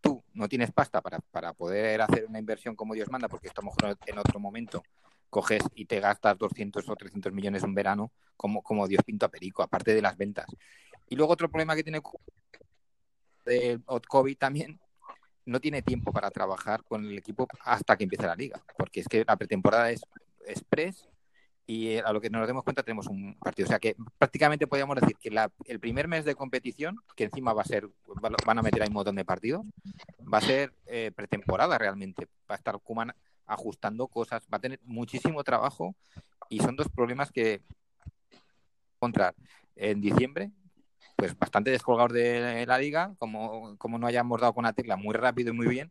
[0.02, 3.74] tú no tienes pasta para, para, poder hacer una inversión como Dios manda, porque estamos
[4.06, 4.82] en otro momento
[5.30, 9.62] coges y te gastas 200 o 300 millones en verano, como, como Dios pinta perico,
[9.62, 10.46] aparte de las ventas.
[11.08, 12.02] Y luego otro problema que tiene
[13.46, 14.78] el COVID también,
[15.46, 19.08] no tiene tiempo para trabajar con el equipo hasta que empiece la liga, porque es
[19.08, 20.02] que la pretemporada es
[20.46, 21.08] express
[21.66, 23.66] y eh, a lo que nos demos cuenta tenemos un partido.
[23.66, 25.30] O sea que prácticamente podríamos decir que
[25.64, 27.88] el primer mes de competición, que encima va a ser,
[28.44, 29.64] van a meter ahí un montón de partidos,
[30.32, 32.28] va a ser eh, pretemporada realmente.
[32.48, 33.12] Va a estar Kuman
[33.46, 35.96] ajustando cosas, va a tener muchísimo trabajo
[36.48, 37.62] y son dos problemas que
[38.96, 39.34] encontrar
[39.74, 40.50] en diciembre,
[41.16, 45.14] pues bastante descolgados de la liga, como, como no hayamos dado con la tecla muy
[45.14, 45.90] rápido y muy bien,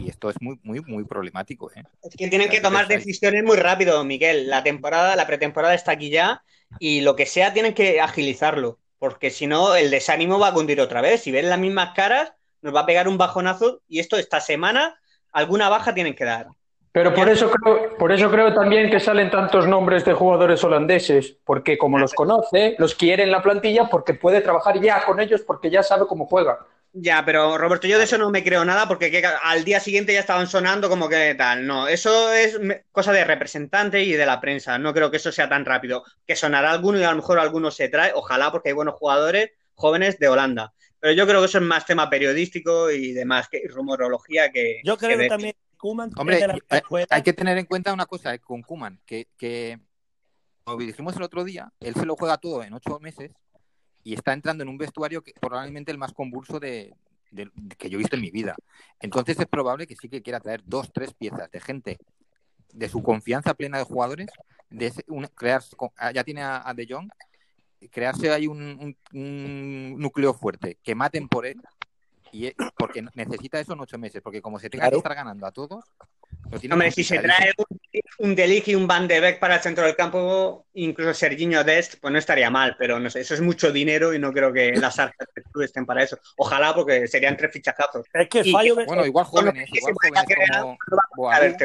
[0.00, 1.70] y esto es muy, muy, muy problemático.
[1.72, 1.84] ¿eh?
[2.02, 4.48] Es que tienen que tomar decisiones muy rápido, Miguel.
[4.48, 6.42] La temporada, la pretemporada está aquí ya
[6.78, 10.80] y lo que sea tienen que agilizarlo, porque si no el desánimo va a cundir
[10.80, 11.22] otra vez.
[11.22, 14.98] Si ven las mismas caras, nos va a pegar un bajonazo y esto esta semana
[15.32, 16.48] alguna baja tienen que dar.
[16.94, 21.36] Pero por eso creo, por eso creo también que salen tantos nombres de jugadores holandeses,
[21.44, 25.40] porque como los conoce, los quiere en la plantilla porque puede trabajar ya con ellos
[25.40, 26.54] porque ya sabe cómo juegan.
[26.92, 30.20] Ya, pero Roberto, yo de eso no me creo nada porque al día siguiente ya
[30.20, 31.66] estaban sonando como que tal.
[31.66, 32.60] No, eso es
[32.92, 34.78] cosa de representante y de la prensa.
[34.78, 36.04] No creo que eso sea tan rápido.
[36.24, 38.12] Que sonará alguno y a lo mejor alguno se trae.
[38.14, 40.72] Ojalá porque hay buenos jugadores jóvenes de Holanda.
[41.00, 44.80] Pero yo creo que eso es más tema periodístico y demás, que rumorología que.
[44.84, 45.54] Yo creo que, también
[45.84, 46.10] Kuman.
[46.16, 46.40] Hombre,
[47.10, 49.78] hay, que tener en cuenta una cosa eh, con Kuman, que, que
[50.64, 53.32] como dijimos el otro día, él se lo juega todo en ocho meses
[54.02, 56.94] y está entrando en un vestuario que probablemente el más convulso de,
[57.76, 58.54] que yo he visto en mi vida.
[58.98, 61.98] Entonces es probable que sí que quiera traer dos, tres piezas de gente
[62.72, 64.30] de su confianza plena de jugadores,
[64.70, 64.90] de
[65.34, 67.10] crearse, ah, ya tiene a, De Jong,
[67.90, 71.60] crearse ahí un, núcleo fuerte, que maten por él,
[72.34, 75.52] y porque necesita eso en ocho meses, porque como se tenga que estar ganando a
[75.52, 75.84] todos,
[76.70, 79.96] Hombre, si se trae un, un y un Van de Beek para el centro del
[79.96, 84.12] campo, incluso Serginho Dest, pues no estaría mal, pero no sé, eso es mucho dinero
[84.14, 85.28] y no creo que las arcas
[85.62, 86.18] estén para eso.
[86.36, 88.06] Ojalá, porque serían tres fichajazos.
[88.12, 89.94] Es que fallo Bueno, igual jóvenes, igual
[91.16, 91.56] jóvenes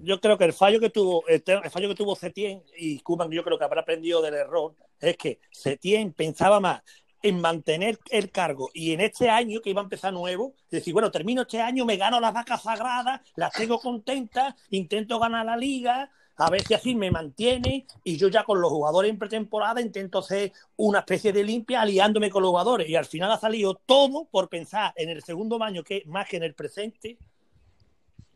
[0.00, 3.44] Yo creo que el fallo que tuvo el, fallo que tuvo Setien y Kuman yo
[3.44, 6.82] creo que habrá aprendido del error es que Setien pensaba más
[7.24, 11.10] en mantener el cargo y en este año que iba a empezar nuevo, decir, bueno,
[11.10, 16.10] termino este año, me gano las vacas sagradas, las tengo contentas, intento ganar la liga,
[16.36, 20.18] a ver si así me mantiene y yo ya con los jugadores en pretemporada intento
[20.18, 24.26] hacer una especie de limpia aliándome con los jugadores y al final ha salido todo
[24.26, 27.16] por pensar en el segundo año que más que en el presente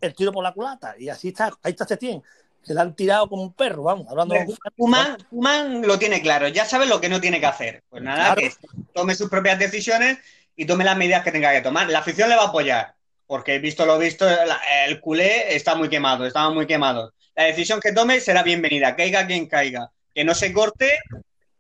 [0.01, 2.23] el tiro por la culata y así está, ahí está Setién.
[2.63, 4.47] Se le han tirado como un perro, vamos, hablando de...
[4.77, 7.83] Kuman, lo tiene claro, ya sabe lo que no tiene que hacer.
[7.89, 8.53] Pues nada, que
[8.93, 10.19] tome sus propias decisiones
[10.55, 11.89] y tome las medidas que tenga que tomar.
[11.89, 12.95] La afición le va a apoyar,
[13.27, 14.27] porque visto lo visto,
[14.87, 17.15] el culé está muy quemado, estaba muy quemado.
[17.35, 20.99] La decisión que tome será bienvenida, caiga quien caiga, que no se corte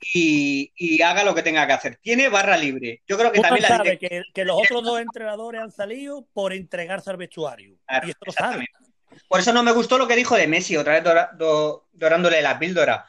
[0.00, 1.98] y, haga lo que tenga que hacer.
[2.02, 3.02] Tiene barra libre.
[3.06, 7.16] Yo creo que también sabe que, los otros dos entrenadores han salido por entregarse al
[7.16, 7.78] vestuario.
[8.02, 8.66] y esto lo sabe.
[9.26, 11.04] Por eso no me gustó lo que dijo de Messi, otra vez
[11.92, 13.06] dorándole la píldora.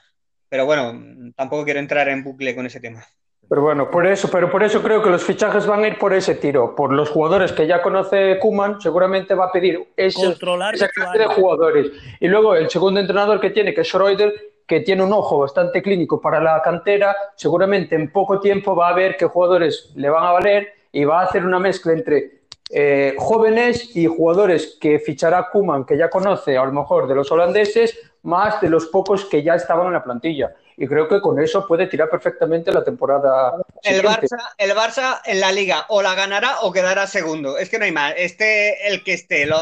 [0.47, 3.05] Pero bueno, tampoco quiero entrar en bucle con ese tema.
[3.49, 6.13] Pero bueno, por eso, pero por eso creo que los fichajes van a ir por
[6.13, 10.75] ese tiro, por los jugadores que ya conoce Kuman, seguramente va a pedir ese, Controlar
[10.75, 10.87] esa
[11.17, 11.91] de jugadores.
[12.19, 14.33] Y luego el segundo entrenador que tiene, que es Schroeder,
[14.67, 18.93] que tiene un ojo bastante clínico para la cantera, seguramente en poco tiempo va a
[18.93, 22.38] ver qué jugadores le van a valer y va a hacer una mezcla entre
[22.69, 27.31] eh, jóvenes y jugadores que fichará Kuman, que ya conoce a lo mejor de los
[27.31, 30.53] holandeses, más de los pocos que ya estaban en la plantilla.
[30.77, 33.53] Y creo que con eso puede tirar perfectamente la temporada.
[33.81, 37.57] El Barça, el Barça en la liga o la ganará o quedará segundo.
[37.57, 38.13] Es que no hay más.
[38.15, 39.57] Este, el que esté, lo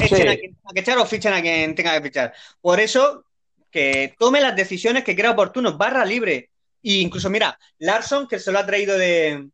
[0.00, 2.32] echen a quien tenga que echar o fichen a quien tenga que fichar.
[2.60, 3.24] Por eso,
[3.70, 6.50] que tome las decisiones que crea oportunos, barra libre.
[6.82, 9.48] E incluso, mira, Larson, que se lo ha traído de,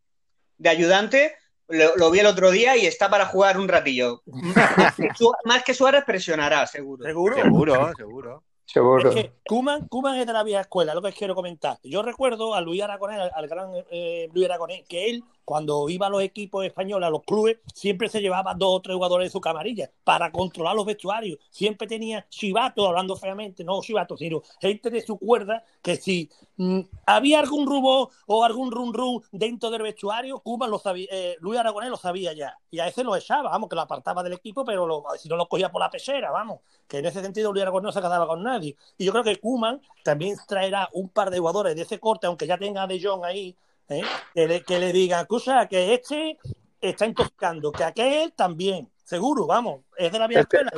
[0.57, 1.35] de ayudante,
[1.69, 4.23] lo, vi el otro día y está para jugar un ratillo.
[5.45, 7.05] Más que Suárez presionará, seguro.
[7.05, 8.45] Seguro, seguro, seguro.
[8.65, 9.09] Seguro.
[9.09, 11.79] Es que Kuman, es de la vieja escuela, lo que quiero comentar.
[11.83, 16.11] Yo recuerdo a Luis Aragonés, al, gran eh, Luis Aragonés, que él, cuando iba a
[16.11, 19.41] los equipos españoles, a los clubes, siempre se llevaba dos o tres jugadores de su
[19.41, 21.39] camarilla para controlar los vestuarios.
[21.49, 26.29] Siempre tenía chivato, hablando feamente, no chivato, sino gente de su cuerda, que si
[26.59, 31.37] mm, había algún rubo o algún run run dentro del vestuario, Kuman lo sabía, eh,
[31.41, 32.55] Luis Aragonés lo sabía ya.
[32.71, 35.49] Y a ese lo echaba, vamos, que lo apartaba del equipo, pero si no lo
[35.49, 36.61] cogía por la pechera, vamos.
[36.87, 38.77] Que en ese sentido Luis Aragonés no se quedaba con nadie.
[38.99, 42.47] Y yo creo que Kuman también traerá un par de jugadores de ese corte, aunque
[42.47, 43.57] ya tenga a De Jong ahí,
[43.89, 44.03] ¿eh?
[44.35, 46.39] que, le, que le diga, cosa que este
[46.81, 48.89] está intoxicando, que aquel también.
[49.05, 50.71] Seguro, vamos, es de la vieja escuela.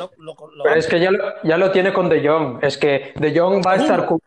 [0.62, 2.62] pero es que ya lo, ya lo tiene con De Jong.
[2.62, 4.20] Es que De Jong va a estar con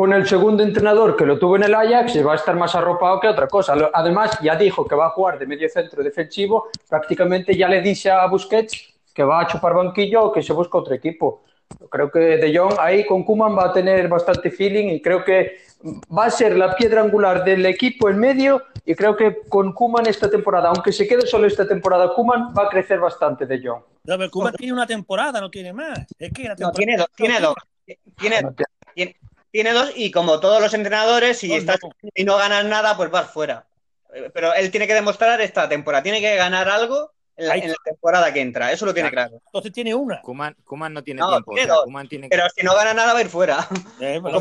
[0.00, 2.74] con el segundo entrenador que lo tuvo en el Ajax y va a estar más
[2.74, 3.74] arropado que otra cosa.
[3.92, 6.68] Además, ya dijo que va a jugar de medio centro defensivo.
[6.88, 10.78] Prácticamente ya le dice a Busquets que va a chupar banquillo o que se busca
[10.78, 11.42] otro equipo.
[11.90, 15.58] Creo que De Jong ahí con Kuman va a tener bastante feeling y creo que
[15.82, 20.06] va a ser la piedra angular del equipo en medio y creo que con Kuman
[20.06, 23.82] esta temporada, aunque se quede solo esta temporada, Kuman va a crecer bastante De Jong.
[24.04, 25.98] No, Kuman tiene una temporada, no tiene más.
[26.58, 27.54] no, tiene dos, tiene dos.
[29.52, 31.78] Tiene, dos y como todos los entrenadores, si estás
[32.14, 33.66] y no ganas nada, pues vas fuera.
[34.32, 38.40] Pero él tiene que demostrar esta temporada, tiene que ganar algo en la, temporada que
[38.40, 38.72] entra.
[38.72, 39.40] Eso lo tiene claro.
[39.46, 40.20] Entonces tiene una.
[40.22, 40.54] Kuman,
[40.92, 41.54] no tiene tiempo.
[42.28, 43.66] Pero si no gana nada, va a ir fuera.
[44.00, 44.34] Eh, pues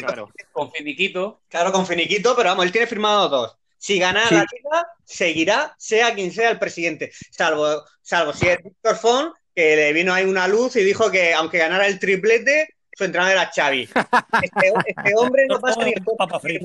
[0.00, 0.30] claro.
[0.52, 1.40] Con finiquito.
[1.48, 3.56] Claro, con finiquito, pero vamos, él tiene firmado dos.
[3.78, 7.12] Si gana la liga, seguirá, sea quien sea el presidente.
[7.30, 11.32] Salvo, salvo si es Víctor Font, que le vino ahí una luz y dijo que
[11.32, 13.88] aunque ganara el triplete, su entrenador era Xavi.
[14.42, 16.60] Este, este hombre no pasa ni el corte,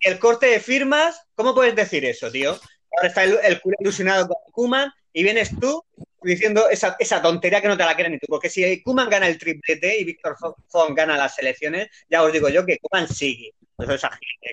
[0.00, 1.20] el corte de firmas.
[1.34, 2.58] ¿Cómo puedes decir eso, tío?
[2.96, 5.84] Ahora está el, el ilusionado con Kuman y vienes tú
[6.22, 8.26] diciendo esa, esa, tontería que no te la crees ni tú.
[8.28, 10.36] Porque si Kuman gana el triplete y Víctor
[10.68, 13.54] Font gana las elecciones, ya os digo yo que Kuman sigue.
[13.78, 14.02] Eso es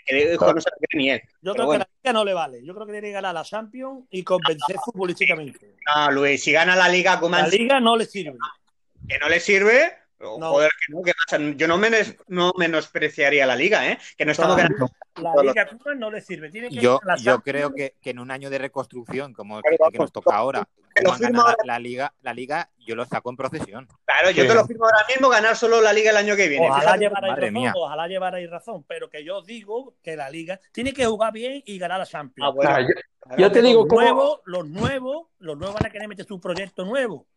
[0.06, 1.22] que no se lo cree ni él.
[1.41, 2.64] Yo creo que la liga no le vale.
[2.64, 5.76] Yo creo que tiene que ganar la Champions y convencer futbolísticamente.
[5.95, 7.43] No, Luis, si gana la liga, Kuman.
[7.43, 8.38] La liga no le sirve.
[9.08, 13.89] Que no le sirve, Joder, que no, que yo no, menos, no menospreciaría la liga,
[13.89, 13.99] ¿eh?
[14.18, 14.88] Que no estamos ganando.
[15.16, 16.49] La liga no le sirve.
[16.49, 19.97] Tiene que yo, yo creo que, que, en un año de reconstrucción, como el que,
[19.97, 20.68] nos toca ahora,
[21.66, 23.88] la, liga, la liga, yo lo saco en procesión.
[24.05, 26.70] Claro, yo te lo firmo ahora mismo, ganar solo la liga el año que viene.
[26.70, 31.05] Ojalá llevarais razón, ojalá llevarais razón, pero que yo digo que la liga tiene que
[31.05, 32.49] jugar bien y ganar la Champions.
[32.49, 32.88] Ah, bueno.
[33.38, 36.86] yo, te digo, los nuevos, los nuevos, los nuevos van a querer meter su proyecto
[36.86, 37.28] nuevo.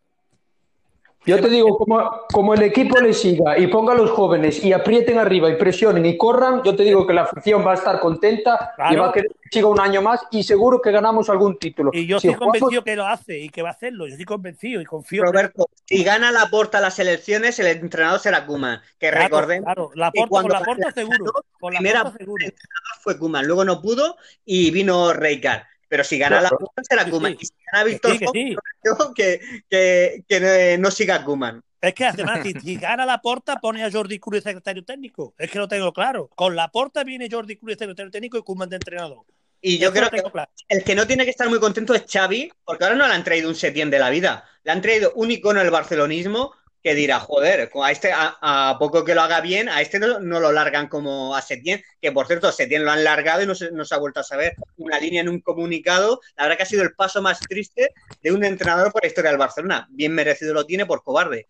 [1.26, 4.72] Yo te digo, como, como, el equipo le siga y ponga a los jóvenes y
[4.72, 8.00] aprieten arriba y presionen y corran, yo te digo que la afición va a estar
[8.00, 11.58] contenta y va a querer que siga un año más y seguro que ganamos algún
[11.58, 11.90] título.
[11.92, 14.06] Y yo estoy convencido que lo hace y que va a hacerlo.
[14.06, 15.24] Yo estoy convencido y confío.
[15.24, 18.80] Roberto, si gana la porta las elecciones, el entrenador será Kuman.
[18.98, 19.64] Que recordemos.
[19.64, 21.32] Claro, la porta, con la porta seguro.
[21.60, 22.46] Con la primera porta seguro.
[23.00, 25.66] fue Kuman, luego no pudo y vino Reykar.
[25.88, 27.36] Pero si gana la Kuman será Kuman.
[27.38, 28.18] Y si gana Víctor
[29.14, 31.62] que, que, que, no siga Kuman.
[31.80, 35.34] Es que además, si, gana la porta, pone a Jordi Cruz secretario técnico.
[35.38, 36.28] Es que lo tengo claro.
[36.34, 39.24] Con la porta viene Jordi Cruz secretario técnico y Kuman de entrenador.
[39.60, 40.22] Y yo creo que
[40.68, 43.24] el que no tiene que estar muy contento es Xavi, porque ahora no le han
[43.24, 44.44] traído un Setién de la vida.
[44.62, 49.14] Le han traído un icono del barcelonismo que dirá, joder, a este, a, poco que
[49.14, 52.84] lo haga bien, a este no, lo largan como a Setién, que por cierto, Setién
[52.84, 56.20] lo han largado y no se, ha vuelto a saber una línea en un comunicado.
[56.36, 59.30] La verdad que ha sido el paso más triste de un entrenador por la historia
[59.30, 59.86] del Barcelona.
[59.90, 61.46] Bien merecido lo tiene por cobarde.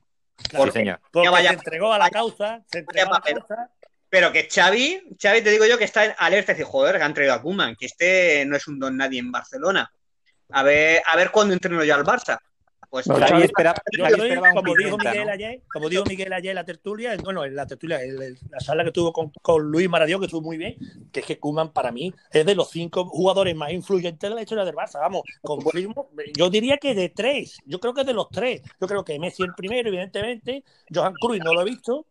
[0.48, 1.00] Claro, señor.
[1.10, 3.70] Porque se entregó a la causa, se entregó a la causa.
[4.10, 7.02] Pero que Xavi, Xavi te digo yo que está en alerta y dice, joder, que
[7.02, 9.92] han traído a Kuman, que este no es un don nadie en Barcelona.
[10.50, 12.38] A ver, a ver cuándo entreno yo al Barça.
[12.90, 13.18] Pues como,
[14.74, 18.38] dijo Miguel ayer, como dijo Miguel ayer en la tertulia, bueno, en la tertulia, en
[18.50, 20.76] la sala que tuvo con, Luis Maradó, que estuvo muy bien,
[21.12, 24.40] que es que Kuman para mí es de los cinco jugadores más influyentes de la
[24.40, 25.00] historia del Barça.
[25.00, 25.22] Vamos,
[26.34, 28.62] yo diría que de tres, yo creo que de los tres.
[28.80, 32.06] Yo creo que Messi el primero, evidentemente, Johan Cruyff no lo he visto,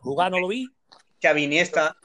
[0.00, 0.68] jugar no lo vi.
[1.22, 1.96] Xavi Iniesta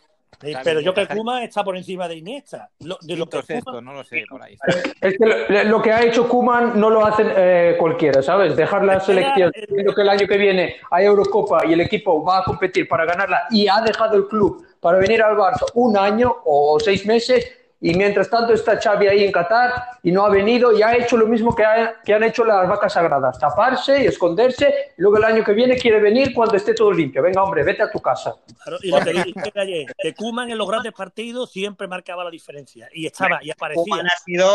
[0.63, 2.69] pero yo creo que Kuma está por encima de Iniesta.
[2.79, 3.37] Lo, de lo que
[3.81, 4.57] no lo sé, por ahí.
[5.01, 8.55] Es que lo, que ha hecho Kuman no lo hace eh, cualquiera, ¿sabes?
[8.55, 12.39] Dejar la selección, viendo que el año que viene hay Eurocopa y el equipo va
[12.39, 16.33] a competir para ganarla y ha dejado el club para venir al Barça un año
[16.45, 20.77] o seis meses, y mientras tanto está Xavi ahí en Qatar y no ha venido
[20.77, 21.63] y ha hecho lo mismo que,
[22.03, 25.77] que, han hecho las vacas sagradas, taparse y esconderse y luego el año que viene
[25.77, 27.21] quiere venir cuando esté todo limpio.
[27.21, 28.35] Venga, hombre, vete a tu casa.
[28.81, 32.89] y lo que dije ayer, que Kuman en los grandes partidos siempre marcaba la diferencia
[32.93, 33.83] y estaba y aparecía.
[33.83, 34.49] Kuman ha sido,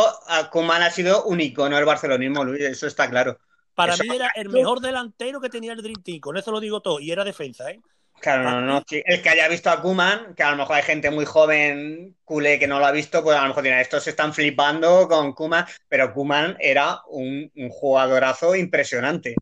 [0.51, 3.39] Koeman ha sido un icono del barcelonismo, Luis, eso está claro.
[3.75, 6.81] Para mí era el mejor delantero que tenía el Dream Team, con eso lo digo
[6.81, 7.81] todo, y era defensa, ¿eh?
[8.25, 8.83] Claro, no, no.
[8.89, 12.59] El que haya visto a Kuman, que a lo mejor hay gente muy joven, culé,
[12.59, 15.35] que no lo ha visto, pues a lo mejor dirán, estos se están flipando con
[15.35, 19.35] Kuman, pero Kuman era un, jugadorazo impresionante.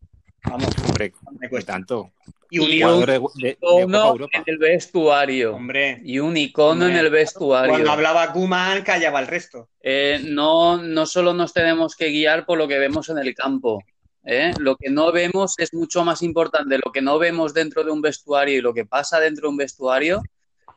[0.43, 2.11] Vamos, hombre, me cuesta tanto.
[2.49, 5.55] Y un icono en el vestuario.
[5.55, 6.01] Hombre.
[6.03, 7.69] Y un icono en el vestuario.
[7.69, 9.69] Cuando hablaba Kuman, callaba el resto.
[9.81, 13.81] Eh, no, no solo nos tenemos que guiar por lo que vemos en el campo.
[14.25, 14.53] ¿Eh?
[14.59, 18.01] Lo que no vemos es mucho más importante lo que no vemos dentro de un
[18.01, 20.21] vestuario y lo que pasa dentro de un vestuario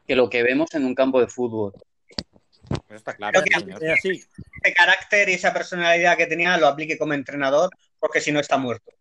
[0.06, 1.72] que lo que vemos en un campo de fútbol.
[2.90, 3.42] está claro.
[3.42, 8.56] Ese carácter y esa personalidad que tenía lo aplique como entrenador, porque si no está
[8.56, 8.92] muerto.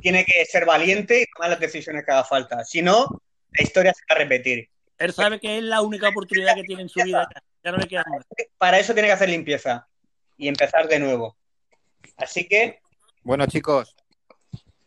[0.00, 2.64] Tiene que ser valiente y tomar las decisiones que haga falta.
[2.64, 4.68] Si no, la historia se va a repetir.
[4.98, 7.28] Él sabe que es la única oportunidad que tiene en su vida.
[7.62, 8.04] Ya no le queda
[8.58, 9.86] Para eso tiene que hacer limpieza
[10.36, 11.36] y empezar de nuevo.
[12.16, 12.80] Así que
[13.24, 13.96] bueno, chicos,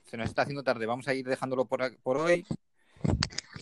[0.04, 0.86] se nos está haciendo tarde.
[0.86, 2.46] Vamos a ir dejándolo por, hoy.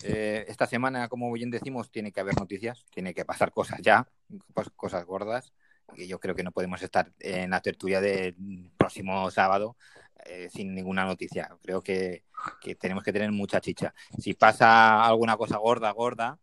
[0.02, 4.06] Eh, esta semana, como bien decimos, tiene que haber noticias, tiene que pasar cosas ya,
[4.76, 5.52] cosas gordas.
[5.94, 9.76] Y yo creo que no podemos estar en la tertulia del próximo sábado
[10.26, 11.56] eh, sin ninguna noticia.
[11.62, 12.24] Creo que,
[12.78, 13.94] tenemos que tener mucha chicha.
[14.18, 16.38] Si pasa alguna cosa gorda, gorda,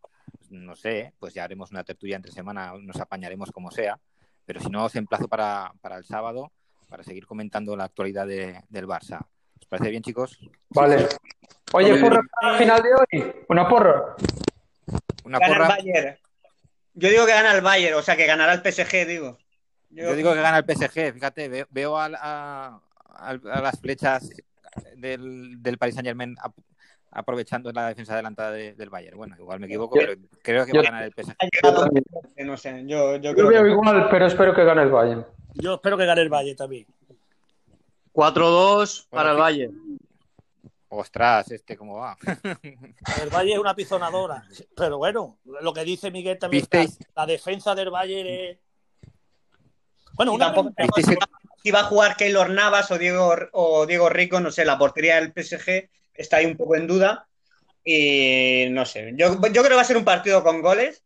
[0.50, 4.00] no sé, pues ya haremos una tertulia entre semana, nos apañaremos como sea.
[4.46, 6.52] Pero si no, os emplazo para, para el sábado
[6.94, 9.20] para seguir comentando la actualidad del Barça.
[9.60, 10.38] ¿Os parece bien, chicos?
[10.70, 11.08] Vale.
[11.72, 13.34] Oye, porra para final de hoy.
[13.50, 14.16] Una porra.
[15.24, 15.70] Una porra.
[15.70, 16.16] Bayern.
[16.94, 19.39] Yo digo que gana el Bayern, o sea, que ganará el PSG, digo.
[19.89, 22.80] Yo, digo que gana el PSG, fíjate, veo, a,
[23.44, 24.30] las flechas
[24.96, 26.36] del, del Paris Saint Germain
[27.10, 29.18] aprovechando la defensa adelantada del Bayern.
[29.18, 30.14] Bueno, igual me equivoco, pero
[30.44, 32.46] creo que va a ganar el PSG.
[32.46, 35.26] No sé, yo, yo creo veo igual, pero espero que gane el Bayern.
[35.56, 36.86] Yo espero que gane el Valle también.
[38.14, 39.72] 4-2 para el Valle.
[40.89, 42.16] Ostras, este cómo va.
[43.22, 44.43] El Valle es una pizonadora.
[44.76, 46.68] Pero bueno, lo que dice Miguel también,
[47.16, 48.58] la defensa del Valle es.
[50.14, 50.54] Bueno, una
[51.64, 55.16] si va a jugar Keylor Navas o Diego, o Diego Rico, no sé, la portería
[55.16, 57.28] del PSG está ahí un poco en duda.
[57.84, 61.04] Y no sé, yo, yo creo que va a ser un partido con goles.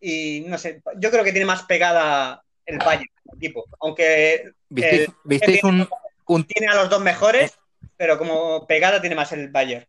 [0.00, 2.42] Y no sé, yo creo que tiene más pegada
[2.74, 3.06] el Valle
[3.36, 3.64] equipo.
[3.80, 7.58] Aunque ¿Visteis, un, tiene a los dos mejores,
[7.96, 9.86] pero como pegada tiene más el Bayern.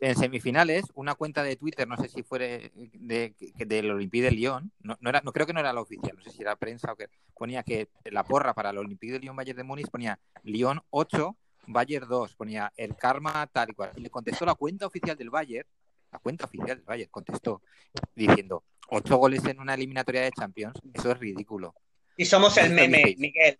[0.00, 4.72] En, semifinales, una cuenta de Twitter, no sé si fue de, del Olympique de Lyon,
[4.80, 6.96] no, era, no creo que no era la oficial, no sé si era prensa o
[6.96, 10.80] qué, ponía que la porra para el Olympique de Lyon Bayern de Múnich ponía Lyon
[10.90, 11.36] 8,
[11.68, 13.92] Bayern 2, ponía el karma tal y cual.
[13.94, 15.68] Y le contestó la cuenta oficial del Bayern,
[16.10, 17.62] la cuenta oficial del Bayern contestó
[18.16, 21.74] diciendo, ocho goles en una eliminatoria de Champions, eso es ridículo.
[22.16, 23.58] Y somos el meme, Miguel.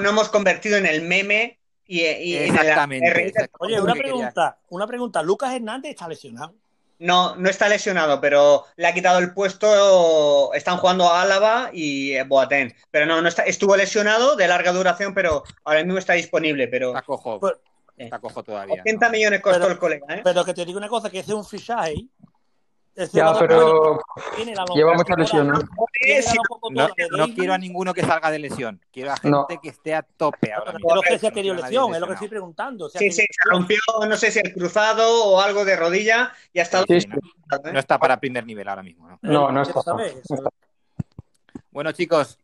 [0.00, 5.22] no hemos convertido en el meme y, Exactamente, Oye, una pregunta, una pregunta.
[5.22, 6.54] ¿Lucas Hernández está lesionado?
[6.98, 10.54] No, no está lesionado, pero le ha quitado el puesto.
[10.54, 12.72] Están jugando a Álava y Boateng.
[12.90, 16.68] Pero no, no está, estuvo lesionado de larga duración, pero ahora mismo está disponible.
[16.68, 17.40] Pero cojo.
[17.40, 17.54] Pues,
[17.96, 18.80] Está cojo todavía.
[18.80, 20.20] 80 millones costó el colega, ¿eh?
[20.24, 22.08] Pero que te digo una cosa, que ese es un fichaje
[23.12, 24.00] ya, pero
[24.74, 25.58] lleva mucha lesión, ¿no?
[26.70, 28.80] No, quiero a ninguno que salga de lesión.
[28.92, 30.88] Quiero a gente que esté a tope ahora mismo.
[30.88, 32.88] Pero que se ha tenido lesión, es lo que estoy preguntando.
[32.88, 33.78] sí, sí, se rompió,
[34.08, 36.82] no sé si el cruzado o algo de rodilla y hasta...
[36.84, 36.98] Sí,
[37.72, 39.08] no, está para primer nivel ahora mismo.
[39.22, 39.80] No, no, no está.
[41.70, 42.38] Bueno, chicos,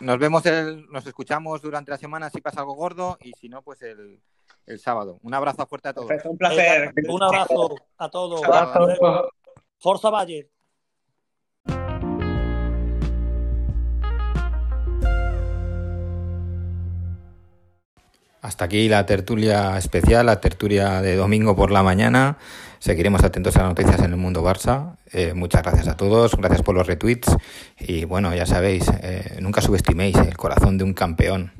[0.00, 3.62] nos vemos, el, nos escuchamos durante la semana si pasa algo gordo y si no,
[3.62, 4.20] pues el,
[4.66, 5.18] el sábado.
[5.22, 6.10] Un abrazo fuerte a todos.
[6.24, 6.92] un placer.
[7.08, 8.40] Un abrazo a todos.
[9.78, 10.50] Forza Valle.
[18.40, 22.38] Hasta aquí la tertulia especial, la tertulia de domingo por la mañana.
[22.78, 24.96] Seguiremos atentos a las noticias en el mundo Barça.
[25.12, 27.36] Eh, muchas gracias a todos, gracias por los retweets
[27.78, 31.57] y bueno, ya sabéis, eh, nunca subestiméis el corazón de un campeón.